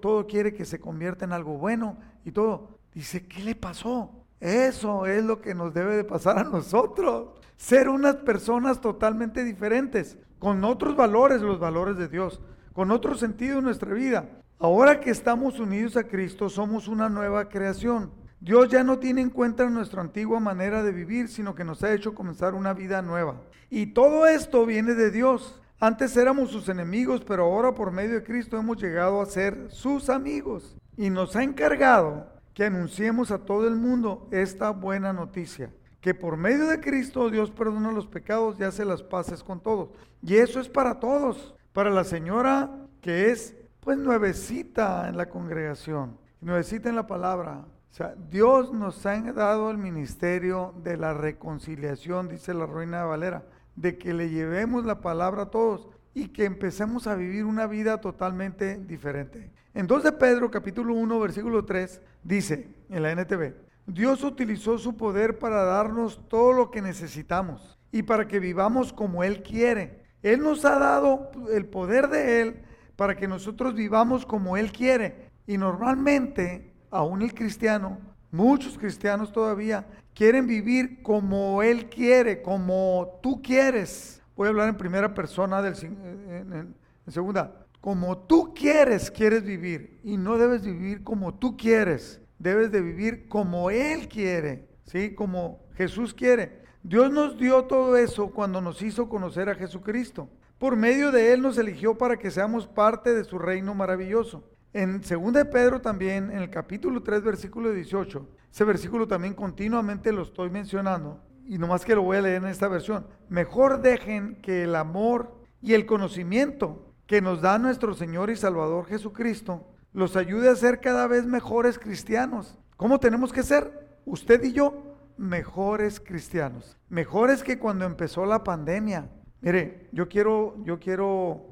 [0.00, 2.78] todo, quiere que se convierta en algo bueno y todo.
[2.94, 4.10] Dice, ¿qué le pasó?
[4.40, 7.28] Eso es lo que nos debe de pasar a nosotros.
[7.56, 12.40] Ser unas personas totalmente diferentes, con otros valores, los valores de Dios,
[12.72, 14.28] con otro sentido en nuestra vida.
[14.58, 18.10] Ahora que estamos unidos a Cristo, somos una nueva creación.
[18.40, 21.92] Dios ya no tiene en cuenta nuestra antigua manera de vivir, sino que nos ha
[21.92, 23.40] hecho comenzar una vida nueva.
[23.70, 25.61] Y todo esto viene de Dios.
[25.84, 30.10] Antes éramos sus enemigos, pero ahora por medio de Cristo hemos llegado a ser sus
[30.10, 30.76] amigos.
[30.96, 36.36] Y nos ha encargado que anunciemos a todo el mundo esta buena noticia, que por
[36.36, 39.88] medio de Cristo Dios perdona los pecados y hace las paces con todos.
[40.22, 46.16] Y eso es para todos, para la señora que es pues nuevecita en la congregación,
[46.40, 47.64] nuevecita en la palabra.
[47.90, 53.42] O sea, Dios nos ha dado el ministerio de la reconciliación, dice la Reina Valera,
[53.76, 58.00] de que le llevemos la palabra a todos y que empecemos a vivir una vida
[58.00, 59.50] totalmente diferente.
[59.74, 63.54] En 2 de Pedro capítulo 1 versículo 3 dice en la NTV,
[63.86, 69.24] Dios utilizó su poder para darnos todo lo que necesitamos y para que vivamos como
[69.24, 70.02] Él quiere.
[70.22, 72.62] Él nos ha dado el poder de Él
[72.96, 75.30] para que nosotros vivamos como Él quiere.
[75.46, 77.98] Y normalmente, aún el cristiano,
[78.30, 84.22] muchos cristianos todavía quieren vivir como Él quiere, como tú quieres.
[84.36, 86.74] Voy a hablar en primera persona, del, en
[87.08, 89.98] segunda como tú quieres, quieres vivir.
[90.04, 92.22] Y no debes vivir como tú quieres.
[92.38, 94.68] Debes de vivir como Él quiere.
[94.84, 95.16] ¿Sí?
[95.16, 96.62] Como Jesús quiere.
[96.84, 100.30] Dios nos dio todo eso cuando nos hizo conocer a Jesucristo.
[100.58, 104.48] Por medio de Él nos eligió para que seamos parte de su reino maravilloso.
[104.74, 110.12] En 2 de Pedro también, en el capítulo 3, versículo 18, ese versículo también continuamente
[110.12, 113.06] lo estoy mencionando, y nomás que lo voy a leer en esta versión.
[113.28, 118.86] Mejor dejen que el amor y el conocimiento que nos da nuestro Señor y Salvador
[118.86, 122.58] Jesucristo los ayude a ser cada vez mejores cristianos.
[122.78, 123.98] ¿Cómo tenemos que ser?
[124.06, 126.78] Usted y yo, mejores cristianos.
[126.88, 129.10] Mejores que cuando empezó la pandemia.
[129.42, 131.51] Mire, yo quiero, yo quiero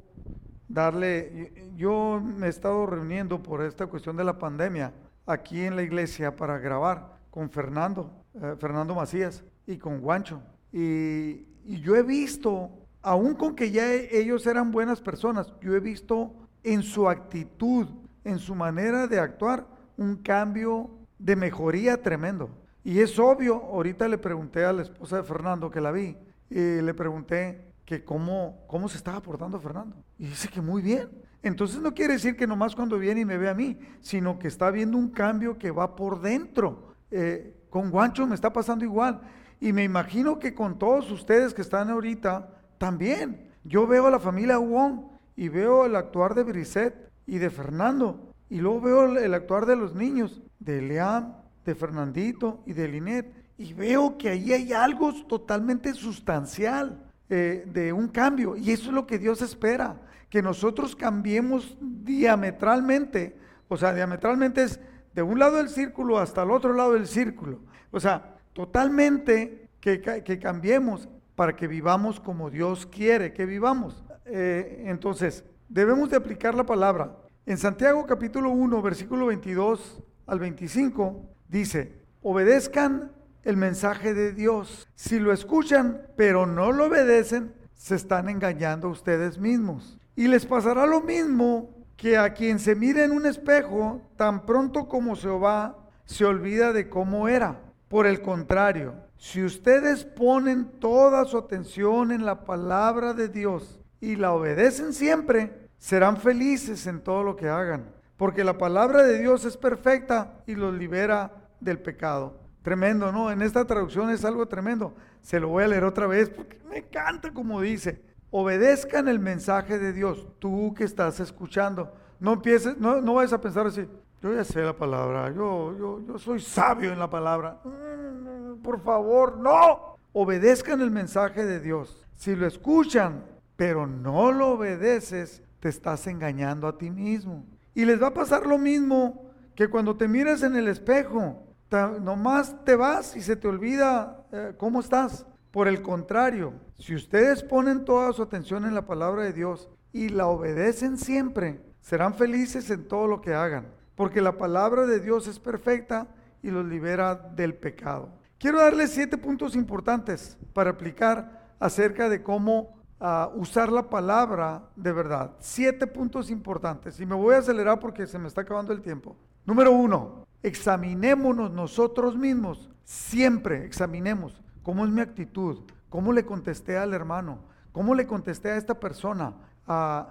[0.73, 4.93] darle, yo me he estado reuniendo por esta cuestión de la pandemia
[5.25, 10.41] aquí en la iglesia para grabar con Fernando, eh, Fernando Macías y con Guancho.
[10.71, 12.69] Y, y yo he visto
[13.01, 17.87] aún con que ya ellos eran buenas personas, yo he visto en su actitud,
[18.23, 19.65] en su manera de actuar,
[19.97, 22.49] un cambio de mejoría tremendo.
[22.83, 26.17] Y es obvio, ahorita le pregunté a la esposa de Fernando que la vi,
[26.49, 29.97] y le pregunté que cómo, cómo se estaba portando Fernando.
[30.17, 31.09] Y dice que muy bien.
[31.43, 34.47] Entonces no quiere decir que nomás cuando viene y me ve a mí, sino que
[34.47, 36.93] está viendo un cambio que va por dentro.
[37.09, 39.19] Eh, con Guancho me está pasando igual.
[39.59, 43.49] Y me imagino que con todos ustedes que están ahorita, también.
[43.65, 45.01] Yo veo a la familia Wong
[45.35, 48.31] y veo el actuar de Brisette y de Fernando.
[48.49, 51.33] Y luego veo el actuar de los niños, de Leam,
[51.65, 53.33] de Fernandito y de Linet.
[53.57, 58.57] Y veo que ahí hay algo totalmente sustancial eh, de un cambio.
[58.57, 63.37] Y eso es lo que Dios espera, que nosotros cambiemos diametralmente.
[63.69, 64.81] O sea, diametralmente es
[65.15, 67.61] de un lado del círculo hasta el otro lado del círculo.
[67.89, 74.03] O sea, totalmente que, que cambiemos para que vivamos como Dios quiere que vivamos.
[74.25, 77.15] Eh, entonces, debemos de aplicar la palabra.
[77.45, 83.09] En Santiago capítulo 1, versículo 22 al 25, dice, obedezcan
[83.43, 84.87] el mensaje de Dios.
[84.95, 89.97] Si lo escuchan, pero no lo obedecen, se están engañando a ustedes mismos.
[90.15, 94.87] Y les pasará lo mismo que a quien se mire en un espejo, tan pronto
[94.87, 97.59] como se va, se olvida de cómo era.
[97.87, 104.15] Por el contrario, si ustedes ponen toda su atención en la palabra de Dios y
[104.15, 107.85] la obedecen siempre, serán felices en todo lo que hagan,
[108.17, 112.40] porque la palabra de Dios es perfecta y los libera del pecado.
[112.61, 113.31] Tremendo, ¿no?
[113.31, 114.93] En esta traducción es algo tremendo.
[115.21, 118.01] Se lo voy a leer otra vez porque me encanta como dice.
[118.29, 121.91] Obedezcan el mensaje de Dios, tú que estás escuchando.
[122.19, 123.87] No empieces, no, no vayas a pensar así,
[124.21, 127.59] yo ya sé la palabra, yo, yo, yo soy sabio en la palabra.
[127.63, 129.97] Mm, por favor, no.
[130.13, 132.05] Obedezcan el mensaje de Dios.
[132.15, 133.23] Si lo escuchan,
[133.55, 137.45] pero no lo obedeces, te estás engañando a ti mismo.
[137.73, 141.50] Y les va a pasar lo mismo que cuando te miras en el espejo.
[141.71, 145.25] Nomás te vas y se te olvida eh, cómo estás.
[145.51, 150.09] Por el contrario, si ustedes ponen toda su atención en la palabra de Dios y
[150.09, 155.27] la obedecen siempre, serán felices en todo lo que hagan, porque la palabra de Dios
[155.27, 156.07] es perfecta
[156.41, 158.09] y los libera del pecado.
[158.37, 164.91] Quiero darles siete puntos importantes para aplicar acerca de cómo uh, usar la palabra de
[164.91, 165.35] verdad.
[165.39, 166.99] Siete puntos importantes.
[166.99, 169.15] Y me voy a acelerar porque se me está acabando el tiempo.
[169.45, 172.69] Número uno, examinémonos nosotros mismos.
[172.83, 177.39] Siempre examinemos cómo es mi actitud, cómo le contesté al hermano,
[177.71, 179.33] cómo le contesté a esta persona,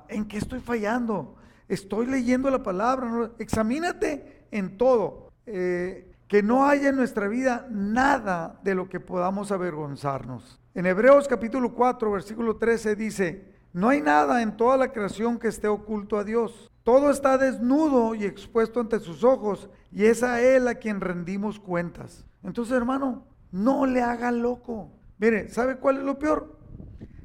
[0.08, 1.36] en qué estoy fallando.
[1.68, 3.30] Estoy leyendo la palabra.
[3.38, 5.30] Examínate en todo.
[5.46, 10.60] Eh, que no haya en nuestra vida nada de lo que podamos avergonzarnos.
[10.74, 15.48] En Hebreos capítulo 4, versículo 13 dice, no hay nada en toda la creación que
[15.48, 16.69] esté oculto a Dios.
[16.82, 21.60] Todo está desnudo y expuesto ante sus ojos y es a Él a quien rendimos
[21.60, 22.26] cuentas.
[22.42, 24.92] Entonces, hermano, no le haga loco.
[25.18, 26.58] Mire, ¿sabe cuál es lo peor?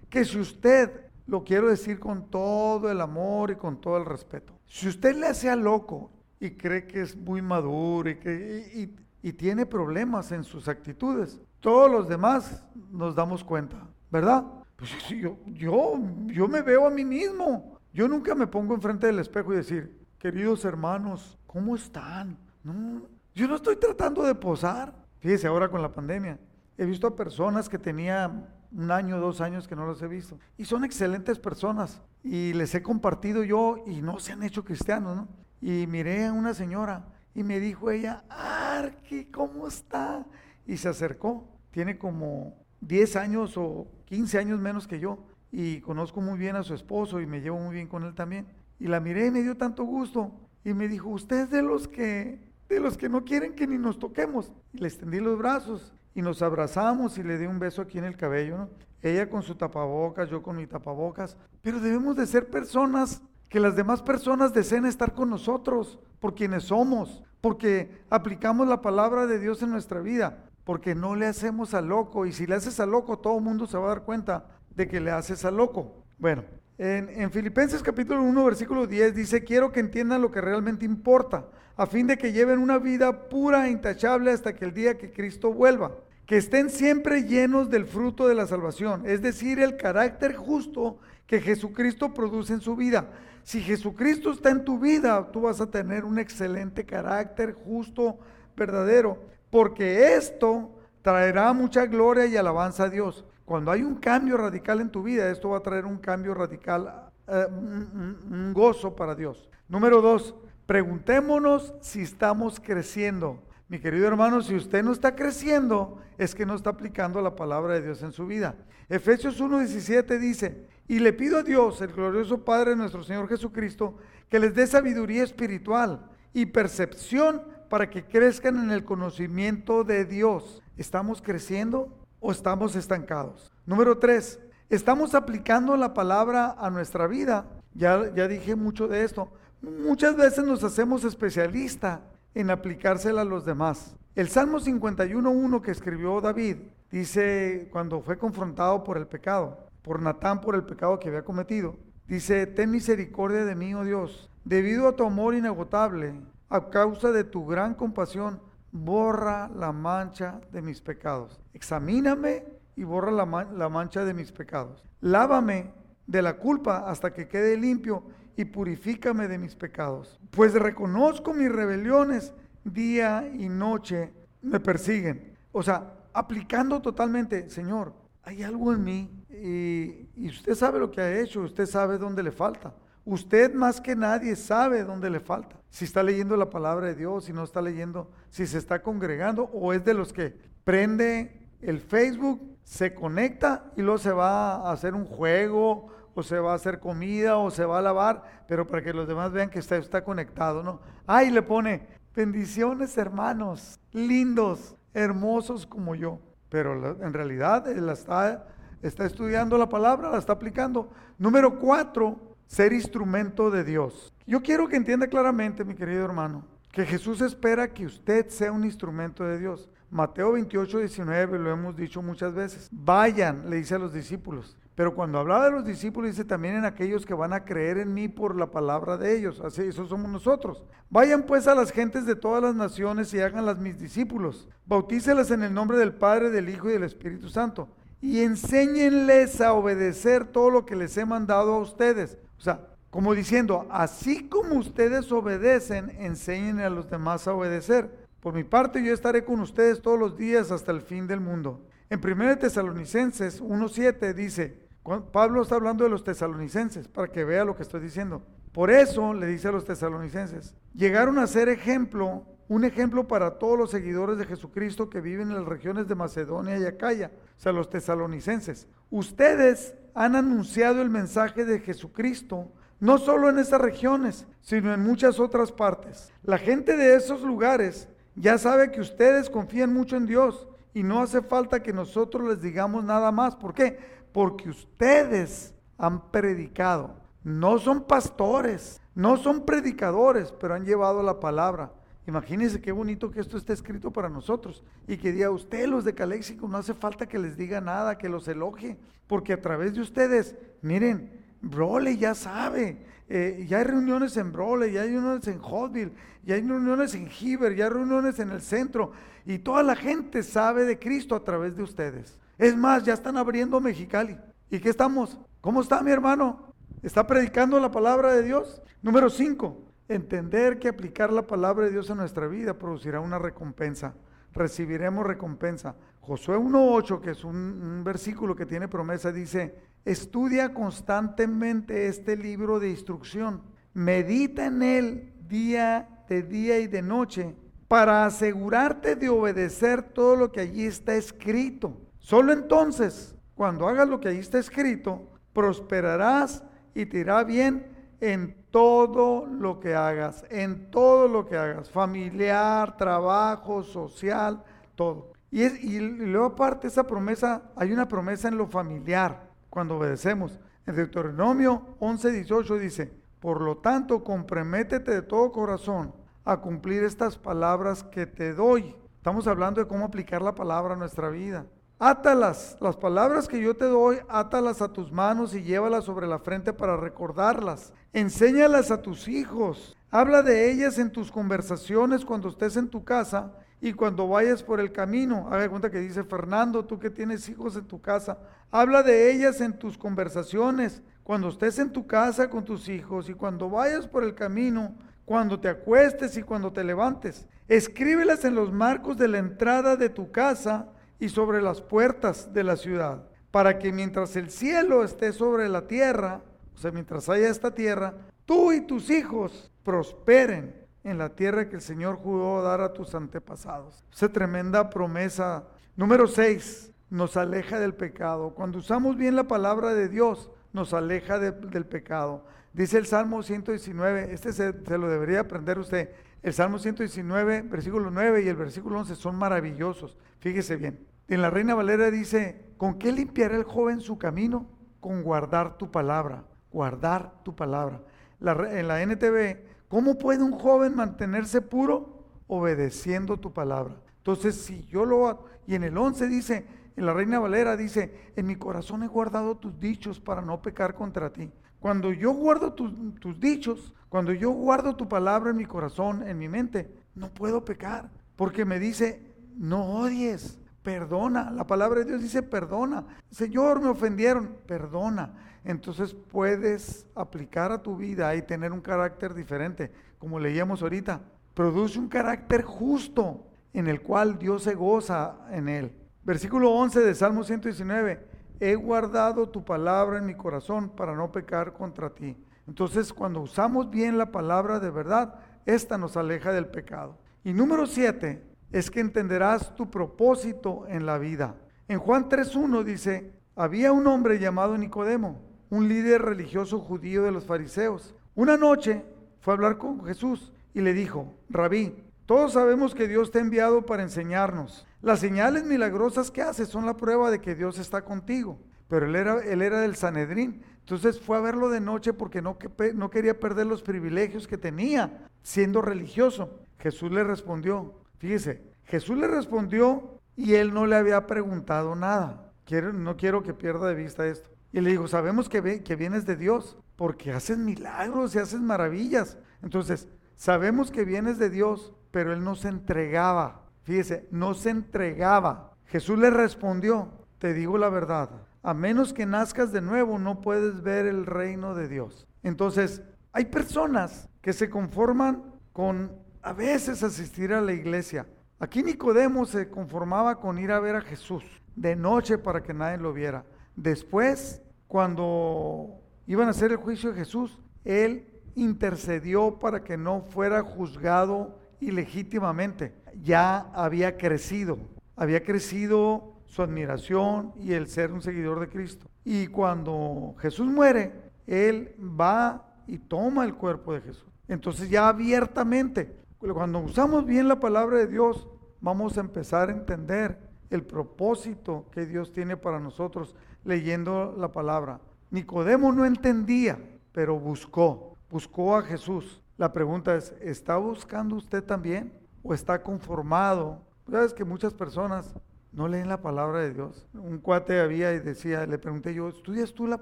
[0.09, 4.53] Que si usted, lo quiero decir con todo el amor y con todo el respeto,
[4.67, 9.33] si usted le hace a loco y cree que es muy maduro y, que, y,
[9.33, 11.41] tiene problemas en sus actitudes.
[11.59, 14.45] Todos los demás nos damos cuenta, ¿verdad?
[14.75, 17.74] Pues yo, yo, yo me veo a mí mismo.
[17.95, 22.37] Yo nunca me pongo enfrente del espejo y decir, queridos hermanos, ¿cómo están?
[22.61, 24.93] No, yo no estoy tratando de posar.
[25.19, 26.37] Fíjese, ahora con la pandemia,
[26.77, 30.37] he visto a personas que tenía un año, dos años que no los he visto.
[30.57, 32.01] Y son excelentes personas.
[32.21, 35.29] Y les he compartido yo y no se han hecho cristianos, ¿no?
[35.61, 40.25] y miré a una señora y me dijo ella, Arqui, ¿cómo está?
[40.67, 41.47] Y se acercó.
[41.71, 45.19] Tiene como 10 años o 15 años menos que yo
[45.57, 48.45] y conozco muy bien a su esposo y me llevo muy bien con él también.
[48.77, 50.33] Y la miré y me dio tanto gusto
[50.65, 53.77] y me dijo, usted es de los que de los que no quieren que ni
[53.77, 54.51] nos toquemos.
[54.73, 58.03] Y le extendí los brazos y nos abrazamos y le di un beso aquí en
[58.03, 58.67] el cabello.
[59.01, 61.37] Ella con su tapabocas, yo con mi tapabocas.
[61.61, 66.63] Pero debemos de ser personas que las demás personas deseen estar con nosotros por quienes
[66.63, 71.81] somos, porque aplicamos la palabra de Dios en nuestra vida, porque no le hacemos a
[71.81, 72.25] loco.
[72.25, 74.87] Y si le haces a loco, todo el mundo se va a dar cuenta de
[74.87, 76.03] que le haces a loco.
[76.17, 76.43] Bueno,
[76.77, 81.47] en, en, Filipenses capítulo 1, versículo 10 dice, quiero que entiendan lo que realmente importa,
[81.77, 85.11] a fin de que lleven una vida pura e intachable hasta que el día que
[85.11, 85.91] Cristo vuelva.
[86.25, 91.39] Que estén siempre llenos del fruto de la salvación, es decir, el carácter justo que
[91.39, 93.09] Jesucristo produce en su vida.
[93.43, 98.17] Si Jesucristo está en tu vida, tú vas a tener un excelente carácter justo,
[98.57, 99.19] verdadero,
[99.51, 100.71] porque esto
[101.03, 103.23] traerá mucha gloria y alabanza a Dios.
[103.45, 107.11] Cuando hay un cambio radical en tu vida, esto va a traer un cambio radical,
[107.27, 109.47] eh, un gozo para Dios.
[109.69, 113.43] Número dos, preguntémonos si estamos creciendo.
[113.67, 117.75] Mi querido hermano, si usted no está creciendo, es que no está aplicando la palabra
[117.75, 118.55] de Dios en su vida.
[118.89, 123.97] Efesios 1.17 dice, y le pido a Dios, el glorioso Padre nuestro Señor Jesucristo,
[124.29, 130.61] que les dé sabiduría espiritual y percepción para que crezcan en el conocimiento de Dios.
[130.77, 133.51] ¿Estamos creciendo estamos estancados?
[133.65, 137.45] Número tres, ¿estamos aplicando la palabra a nuestra vida?
[137.73, 139.29] Ya, ya dije mucho de esto.
[139.61, 142.01] Muchas veces nos hacemos especialista
[142.33, 143.95] en aplicársela a los demás.
[144.15, 146.57] El Salmo 51.1 que escribió David
[146.91, 151.75] dice cuando fue confrontado por el pecado, por Natán por el pecado que había cometido.
[152.07, 156.13] Dice, ten misericordia de mí, oh Dios, debido a tu amor inagotable,
[156.49, 158.39] a causa de tu gran compasión,
[158.75, 161.39] borra la mancha de mis pecados.
[161.53, 162.43] Examíname
[162.75, 164.83] y borra la, la mancha de mis pecados.
[164.99, 165.71] Lávame
[166.05, 168.03] de la culpa hasta que quede limpio
[168.35, 170.19] y purifícame de mis pecados.
[170.31, 172.33] Pues reconozco mis rebeliones,
[172.65, 174.11] día y noche
[174.41, 175.37] me persiguen.
[175.53, 181.19] O sea, aplicando totalmente, Señor, hay algo en mí y, usted sabe lo que ha
[181.21, 182.73] hecho, usted sabe dónde le falta.
[183.05, 185.55] Usted más que nadie sabe dónde le falta.
[185.69, 189.43] Si está leyendo la palabra de Dios, si no está leyendo, si se está congregando
[189.53, 194.71] o es de los que prende el Facebook, se conecta y luego se va a
[194.71, 198.65] hacer un juego o se va a hacer comida o se va a lavar, pero
[198.65, 200.79] para que los demás vean que está, conectado, ¿no?
[201.05, 206.19] Ahí le pone, bendiciones hermanos, lindos, hermosos como yo,
[206.49, 208.49] pero en realidad él está
[208.81, 210.89] estudiando la palabra, la está aplicando.
[211.19, 214.13] Número cuatro, ser instrumento de Dios.
[214.25, 218.65] Yo quiero que entienda claramente, mi querido hermano, que Jesús espera que usted sea un
[218.65, 219.69] instrumento de Dios.
[219.89, 222.67] Mateo 28, 19, lo hemos dicho muchas veces.
[222.69, 226.65] Vayan, le dice a los discípulos, Pero cuando hablaba de los discípulos, dice también en
[226.65, 229.39] aquellos que van a creer en mí por la palabra de ellos.
[229.39, 230.65] Así, eso somos nosotros.
[230.89, 234.49] Vayan pues a las gentes de todas las naciones y háganlas mis discípulos.
[234.65, 237.69] Bautícelas en el nombre del Padre, del Hijo y del Espíritu Santo.
[238.01, 242.17] Y enséñenles a obedecer todo lo que les he mandado a ustedes.
[242.37, 242.59] O sea,
[242.89, 248.05] como diciendo, así como ustedes obedecen, enseñen a los demás a obedecer.
[248.19, 251.65] Por mi parte, yo estaré con ustedes todos los días hasta el fin del mundo.
[251.89, 254.65] En 1 Tesalonicenses 1.7 dice,
[255.11, 258.23] Pablo está hablando de los tesalonicenses, para que vea lo que estoy diciendo.
[258.51, 263.57] Por eso le dice a los tesalonicenses, llegaron a ser ejemplo, un ejemplo para todos
[263.57, 267.51] los seguidores de Jesucristo que viven en las regiones de Macedonia y Acaya, o sea,
[267.51, 268.67] los tesalonicenses.
[268.89, 275.19] Ustedes han anunciado el mensaje de Jesucristo, no solo en esas regiones, sino en muchas
[275.19, 276.11] otras partes.
[276.23, 281.01] La gente de esos lugares ya sabe que ustedes confían mucho en Dios y no
[281.01, 283.35] hace falta que nosotros les digamos nada más.
[283.35, 283.95] ¿Por qué?
[284.15, 286.95] porque ustedes han predicado.
[287.21, 291.73] No son pastores, no son predicadores, pero han llevado la palabra.
[292.07, 295.95] Imagínense qué bonito que esto esté escrito para nosotros y que diga usted los de
[295.95, 298.77] Caléxico no hace falta que les diga nada, que los elogie,
[299.07, 304.71] porque a través de ustedes, miren, Brole ya sabe, eh, ya hay reuniones en Brole,
[304.71, 305.91] ya hay reuniones en Hotville,
[306.23, 308.91] ya hay reuniones en Heber, ya hay reuniones en el centro
[309.25, 312.19] y toda la gente sabe de Cristo a través de ustedes.
[312.37, 314.17] Es más, ya están abriendo Mexicali.
[314.49, 315.17] ¿Y qué estamos?
[315.41, 316.53] ¿Cómo está mi hermano?
[316.83, 318.61] ¿Está predicando la palabra de Dios?
[318.81, 319.65] Número 5.
[319.87, 323.95] Entender que aplicar la palabra de Dios en nuestra vida producirá una recompensa.
[324.33, 325.75] Recibiremos recompensa.
[326.01, 329.55] Josué 1.8, que es un, un, versículo que tiene promesa, dice,
[329.85, 333.41] estudia constantemente este libro de instrucción.
[333.73, 337.35] Medita en él día de día y de noche
[337.67, 343.99] para asegurarte de obedecer todo lo que allí está escrito Solo entonces, cuando hagas lo
[343.99, 346.43] que ahí está escrito, prosperarás
[346.75, 347.65] y te irá bien
[348.01, 354.43] en todo lo que hagas, en todo lo que hagas, familiar, trabajo, social,
[354.75, 355.13] todo.
[355.31, 360.39] Y, es, y luego aparte esa promesa, hay una promesa en lo familiar, cuando obedecemos.
[360.65, 365.93] En Deuteronomio 11, 18 dice, por lo tanto, comprométete de todo corazón
[366.23, 368.75] a cumplir estas palabras que te doy.
[368.97, 371.45] Estamos hablando de cómo aplicar la palabra a nuestra vida.
[371.77, 376.19] Átalas, las palabras que yo te doy, átalas a tus manos y llévalas sobre la
[376.19, 377.73] frente para recordarlas.
[377.91, 379.75] Enséñalas a tus hijos.
[379.91, 384.61] Habla de ellas en tus conversaciones cuando estés en tu casa y cuando vayas por
[384.61, 385.27] el camino.
[385.29, 388.19] Haga cuenta que dice Fernando, tú que tienes hijos en tu casa.
[388.51, 393.13] Habla de ellas en tus conversaciones cuando estés en tu casa con tus hijos y
[393.13, 394.73] cuando vayas por el camino,
[395.03, 397.27] cuando te acuestes y cuando te levantes.
[397.49, 400.69] Escríbelas en los marcos de la entrada de tu casa
[400.99, 405.67] y sobre las puertas de la ciudad, para que mientras el cielo esté sobre la
[405.67, 406.21] tierra,
[406.53, 407.93] o sea, mientras haya esta tierra,
[408.25, 412.95] tú y tus hijos prosperen en la tierra que el Señor juró dar a tus
[412.95, 413.83] antepasados.
[413.91, 415.43] Esa tremenda promesa.
[415.75, 418.29] Número 6, nos aleja del pecado.
[418.35, 422.25] Cuando usamos bien la palabra de Dios, nos aleja del pecado.
[422.53, 425.89] Dice el Salmo 119, este se, se, lo debería aprender usted.
[426.23, 429.97] El Salmo 119, versículo 9 y el versículo 11 son maravillosos.
[430.25, 430.79] Fíjese bien.
[431.07, 434.47] En la Reina Valera dice, ¿con qué limpiará el joven su camino?
[434.79, 437.83] Con guardar tu palabra, guardar tu palabra.
[438.19, 442.07] en la NTV, ¿cómo puede un joven mantenerse puro?
[442.25, 443.75] Obedeciendo tu palabra.
[443.97, 448.25] Entonces, si yo lo y en el 11 dice, en la Reina Valera dice, en
[448.25, 451.31] mi corazón he guardado tus dichos para no pecar contra ti.
[451.59, 456.29] Cuando yo guardo tus dichos, cuando yo guardo tu palabra en mi corazón, en mi
[456.29, 459.04] mente, no puedo pecar, porque me dice,
[459.37, 461.31] no odies, perdona.
[461.31, 462.85] La palabra de Dios dice perdona.
[463.11, 465.13] Señor, me ofendieron, perdona.
[465.43, 471.01] Entonces puedes aplicar a tu vida y tener un carácter diferente, como leíamos ahorita.
[471.33, 475.71] Produce un carácter justo en el cual Dios se goza en él.
[476.03, 478.15] Versículo 11 de Salmo 119.
[478.39, 482.17] He guardado tu palabra en mi corazón para no pecar contra ti.
[482.47, 485.15] Entonces, cuando usamos bien la palabra de verdad,
[485.45, 486.97] esta nos aleja del pecado.
[487.23, 488.21] Y número 7,
[488.55, 491.35] es que entenderás tu propósito en la vida.
[491.67, 497.25] En Juan 3.1 dice, había un hombre llamado Nicodemo, un líder religioso judío de los
[497.25, 497.93] fariseos.
[498.15, 498.85] Una noche
[499.19, 503.23] fue a hablar con Jesús y le dijo, Rabí, todos sabemos que Dios te ha
[503.23, 504.65] enviado para enseñarnos.
[504.81, 508.39] Las señales milagrosas que haces son la prueba de que Dios está contigo.
[508.69, 510.43] Pero él era, él era del Sanedrín.
[510.59, 512.37] Entonces fue a verlo de noche porque no,
[512.73, 516.39] no quería perder los privilegios que tenía siendo religioso.
[516.57, 522.31] Jesús le respondió, Fíjese, Jesús le respondió y él no le había preguntado nada.
[522.45, 524.29] Quiero, no quiero que pierda de vista esto.
[524.51, 528.39] Y le dijo, sabemos que, ve, que vienes de Dios porque haces milagros y haces
[528.39, 529.17] maravillas.
[529.41, 533.49] Entonces, sabemos que vienes de Dios, pero él no se entregaba.
[533.63, 535.55] Fíjese, no se entregaba.
[535.65, 538.11] Jesús le respondió, te digo la verdad,
[538.43, 542.07] a menos que nazcas de nuevo no puedes ver el reino de Dios.
[542.21, 542.83] Entonces,
[543.13, 548.07] hay personas que se conforman con a veces asistir a la iglesia.
[548.39, 551.23] Aquí Nicodemo se conformaba con ir a ver a Jesús
[551.55, 553.23] de noche para que nadie lo viera.
[553.55, 560.41] Después, cuando iban a hacer el juicio de Jesús, él intercedió para que no fuera
[560.41, 562.73] juzgado ilegítimamente.
[563.03, 564.57] Ya había crecido,
[564.95, 568.87] había crecido su admiración y el ser un seguidor de Cristo.
[569.03, 570.91] Y cuando Jesús muere,
[571.27, 574.07] él va y toma el cuerpo de Jesús.
[574.27, 576.03] Entonces ya abiertamente,
[576.33, 578.27] cuando usamos bien la palabra de Dios,
[578.61, 580.17] vamos a empezar a entender
[580.49, 584.79] el propósito que Dios tiene para nosotros leyendo la palabra.
[585.11, 586.59] Nicodemo no entendía,
[586.91, 589.21] pero buscó, buscó a Jesús.
[589.37, 593.61] La pregunta es, ¿está buscando usted también o está conformado?
[593.89, 595.13] Sabes que muchas personas
[595.51, 596.87] no leen la palabra de Dios.
[596.93, 599.81] Un cuate había y decía, le pregunté yo, ¿estudias tú la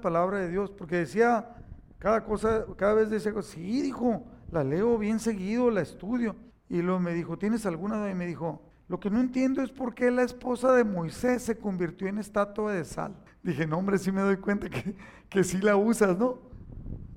[0.00, 0.70] palabra de Dios?
[0.70, 1.56] Porque decía,
[1.98, 4.24] cada cosa, cada vez decía, sí, dijo,
[4.54, 6.36] la leo bien seguido, la estudio.
[6.68, 8.08] Y luego me dijo, ¿tienes alguna?
[8.08, 11.58] Y me dijo, lo que no entiendo es por qué la esposa de Moisés se
[11.58, 13.16] convirtió en estatua de sal.
[13.42, 14.94] Dije, no, hombre, sí me doy cuenta que,
[15.28, 16.38] que sí la usas, ¿no?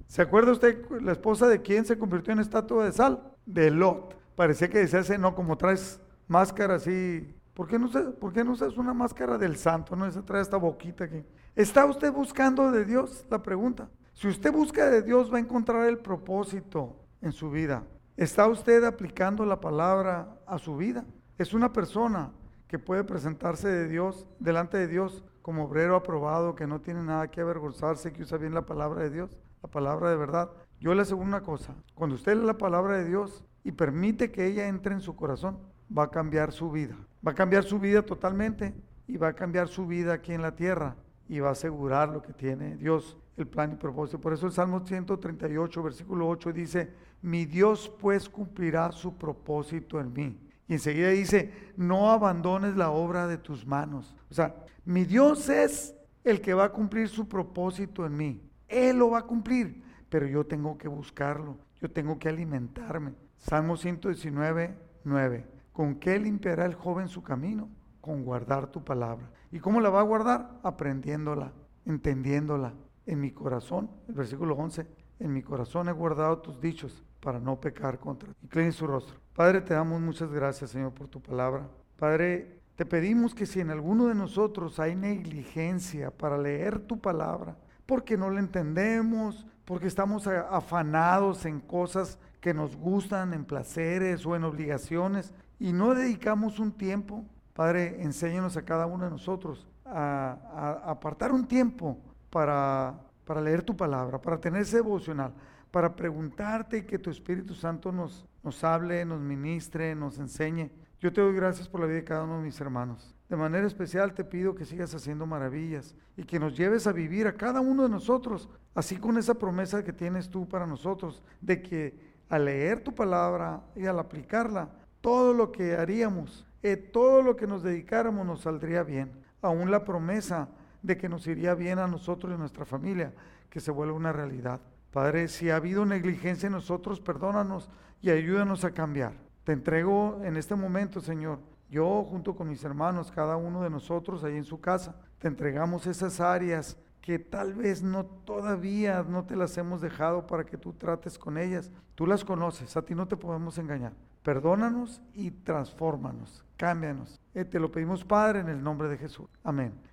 [0.08, 3.22] ¿Se acuerda usted la esposa de quién se convirtió en estatua de sal?
[3.46, 4.16] De Lot.
[4.36, 8.52] Parecía que decía ese, no, como traes máscara así ¿Por qué, no ¿Por qué no
[8.52, 9.96] usas una máscara del santo?
[9.96, 11.24] No se trae esta boquita aquí.
[11.56, 13.26] ¿Está usted buscando de Dios?
[13.32, 13.90] La pregunta.
[14.14, 17.84] Si usted busca de Dios, va a encontrar el propósito en su vida.
[18.16, 21.06] ¿Está usted aplicando la palabra a su vida?
[21.38, 22.32] Es una persona
[22.68, 27.30] que puede presentarse de Dios, delante de Dios, como obrero aprobado, que no tiene nada
[27.30, 30.50] que avergonzarse, que usa bien la palabra de Dios, la palabra de verdad.
[30.80, 34.46] Yo le aseguro una cosa, cuando usted lee la palabra de Dios y permite que
[34.46, 35.58] ella entre en su corazón,
[35.96, 36.96] va a cambiar su vida.
[37.26, 38.74] Va a cambiar su vida totalmente
[39.08, 40.96] y va a cambiar su vida aquí en la tierra
[41.30, 44.20] y va a asegurar lo que tiene Dios, el plan y propósito.
[44.20, 46.92] Por eso el Salmo 138, versículo 8 dice,
[47.22, 50.40] mi Dios pues cumplirá su propósito en mí.
[50.68, 54.16] Y enseguida dice, no abandones la obra de tus manos.
[54.30, 54.56] O sea,
[54.86, 58.42] mi Dios es el que va a cumplir su propósito en mí.
[58.68, 63.14] Él lo va a cumplir, pero yo tengo que buscarlo, yo tengo que alimentarme.
[63.38, 65.46] Salmo 119, 9.
[65.72, 67.70] ¿Con qué limpiará el joven su camino?
[68.02, 69.30] Con guardar tu palabra.
[69.52, 70.60] ¿Y cómo la va a guardar?
[70.64, 71.54] Aprendiéndola,
[71.86, 72.74] entendiéndola.
[73.06, 74.86] En mi corazón, el versículo 11,
[75.20, 78.40] en mi corazón he guardado tus dichos para no pecar contra ti.
[78.44, 79.18] Incline su rostro.
[79.36, 81.68] Padre, te damos muchas gracias, Señor, por tu palabra.
[81.98, 87.58] Padre, te pedimos que si en alguno de nosotros hay negligencia para leer tu palabra,
[87.86, 94.36] porque no la entendemos, porque estamos afanados en cosas que nos gustan, en placeres o
[94.36, 100.82] en obligaciones, y no dedicamos un tiempo, Padre, enséñanos a cada uno de nosotros a,
[100.86, 101.98] apartar un tiempo
[102.30, 105.34] para, para leer tu palabra, para tener ese devocional,
[105.70, 110.72] para preguntarte y que tu Espíritu Santo nos, nos hable, nos ministre, nos enseñe.
[111.02, 113.14] Yo te doy gracias por la vida de cada uno de mis hermanos.
[113.28, 117.28] De manera especial te pido que sigas haciendo maravillas y que nos lleves a vivir
[117.28, 121.62] a cada uno de nosotros, así con esa promesa que tienes tú para nosotros, de
[121.62, 124.70] que al leer tu palabra y al aplicarla,
[125.02, 129.12] todo lo que haríamos, eh, todo lo que nos dedicáramos nos saldría bien.
[129.42, 130.48] Aún la promesa
[130.88, 133.14] de que nos iría bien a nosotros y a nuestra familia,
[133.50, 134.62] que se vuelva una realidad.
[134.92, 137.70] Padre, si ha habido negligencia en nosotros, perdónanos
[138.02, 139.14] y ayúdanos a cambiar.
[139.44, 144.24] Te entrego en este momento, Señor, yo junto con mis hermanos, cada uno de nosotros
[144.24, 149.36] ahí en su casa, te entregamos esas áreas que tal vez no todavía no te
[149.36, 151.72] las hemos dejado para que tú trates con ellas.
[151.96, 153.94] Tú las conoces, a ti no te podemos engañar.
[154.24, 157.20] Perdónanos y transfórmanos, cámbianos.
[157.34, 159.28] Eh, te lo pedimos, Padre, en el nombre de Jesús.
[159.44, 159.87] Amén.